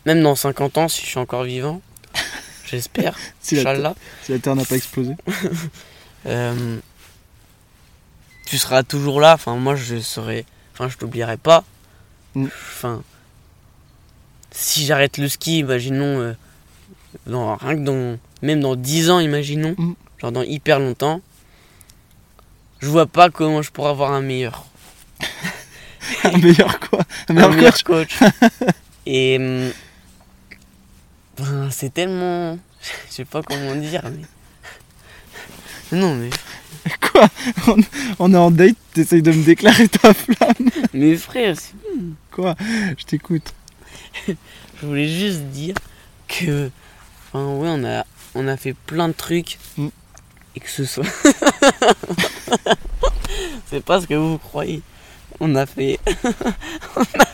[0.07, 1.83] même dans 50 ans, si je suis encore vivant,
[2.65, 5.15] j'espère, Si Inch'Allah, si la Terre n'a pas explosé.
[6.27, 6.79] euh,
[8.47, 9.35] tu seras toujours là.
[9.35, 10.45] Enfin, moi, je serai,
[10.83, 11.65] enfin, je t'oublierai pas.
[12.35, 12.47] Mm.
[12.47, 13.03] Enfin,
[14.51, 16.33] si j'arrête le ski, imaginons, euh,
[17.27, 19.93] dans, rien que dans, même dans 10 ans, imaginons, Mm.
[20.21, 21.21] genre dans hyper longtemps,
[22.81, 24.65] je vois pas comment je pourrais avoir un meilleur.
[26.25, 26.99] Un meilleur quoi?
[27.29, 28.19] Un un meilleur meilleur coach?
[28.19, 28.31] coach.
[29.07, 29.71] Et hum,
[31.39, 32.59] ben, c'est tellement.
[33.09, 34.25] Je sais pas comment dire, mais.
[35.93, 36.31] Non, mais.
[37.13, 37.29] Quoi
[37.69, 37.77] on,
[38.19, 40.71] on est en date, t'essayes de me déclarer ta flamme.
[40.93, 41.75] Mais frère, c'est-
[42.33, 42.57] Quoi
[42.99, 43.53] Je t'écoute.
[44.27, 44.35] je
[44.87, 45.75] voulais juste dire
[46.27, 46.71] que.
[47.29, 49.59] Enfin, ouais, on a, on a fait plein de trucs.
[49.77, 49.89] Mm.
[50.57, 51.05] Et que ce soit.
[53.71, 54.83] c'est pas ce que vous croyez.
[55.41, 55.99] On a fait.
[56.97, 57.27] on, a...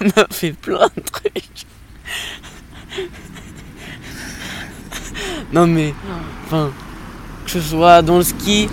[0.00, 1.66] on a fait plein de trucs.
[5.52, 5.92] non, mais.
[6.46, 6.72] Enfin.
[7.46, 8.68] Que ce soit dans le ski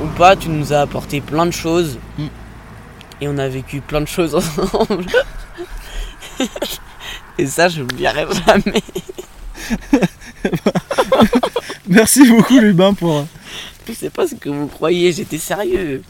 [0.00, 1.98] ou pas, tu nous as apporté plein de choses.
[2.18, 2.26] Mm.
[3.20, 5.06] Et on a vécu plein de choses ensemble.
[7.38, 8.82] Et ça, je l'oublierai jamais.
[11.88, 13.18] Merci beaucoup Lubin pour...
[13.18, 13.24] euh,
[13.86, 16.02] Je sais pas ce que vous croyez, j'étais sérieux.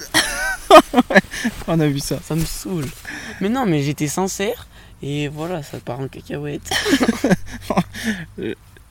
[1.69, 2.19] On a vu ça.
[2.27, 2.87] Ça me saoule.
[3.41, 4.67] Mais non, mais j'étais sincère.
[5.03, 6.71] Et voilà, ça part en cacahuète.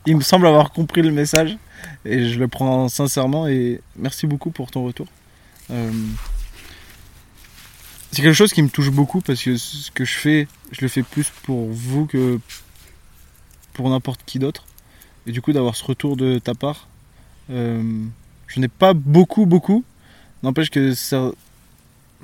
[0.05, 1.57] Il me semble avoir compris le message
[2.05, 5.07] et je le prends sincèrement et merci beaucoup pour ton retour.
[5.71, 5.91] Euh,
[8.11, 10.87] c'est quelque chose qui me touche beaucoup parce que ce que je fais, je le
[10.87, 12.39] fais plus pour vous que
[13.73, 14.65] pour n'importe qui d'autre.
[15.25, 16.87] Et du coup d'avoir ce retour de ta part,
[17.49, 18.03] euh,
[18.47, 19.83] je n'ai pas beaucoup beaucoup.
[20.43, 21.33] N'empêche que cer-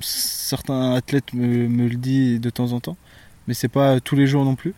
[0.00, 2.98] certains athlètes me, me le disent de temps en temps,
[3.48, 4.74] mais c'est pas tous les jours non plus.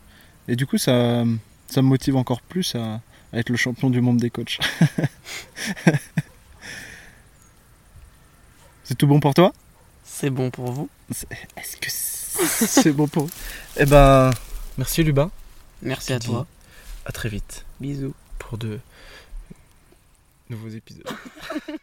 [0.47, 1.25] Et du coup ça,
[1.73, 3.01] ça me motive encore plus à,
[3.33, 4.59] à être le champion du monde des coachs.
[8.85, 9.53] c'est tout bon pour toi?
[10.05, 10.89] C'est bon pour vous?
[11.57, 13.29] Est-ce que c'est bon pour
[13.77, 14.31] Eh ben,
[14.79, 15.31] merci Lubin.
[15.83, 16.47] Merci à toi.
[17.05, 18.15] À très vite Bisous.
[18.39, 18.79] pour de
[20.51, 21.07] nouveaux épisodes.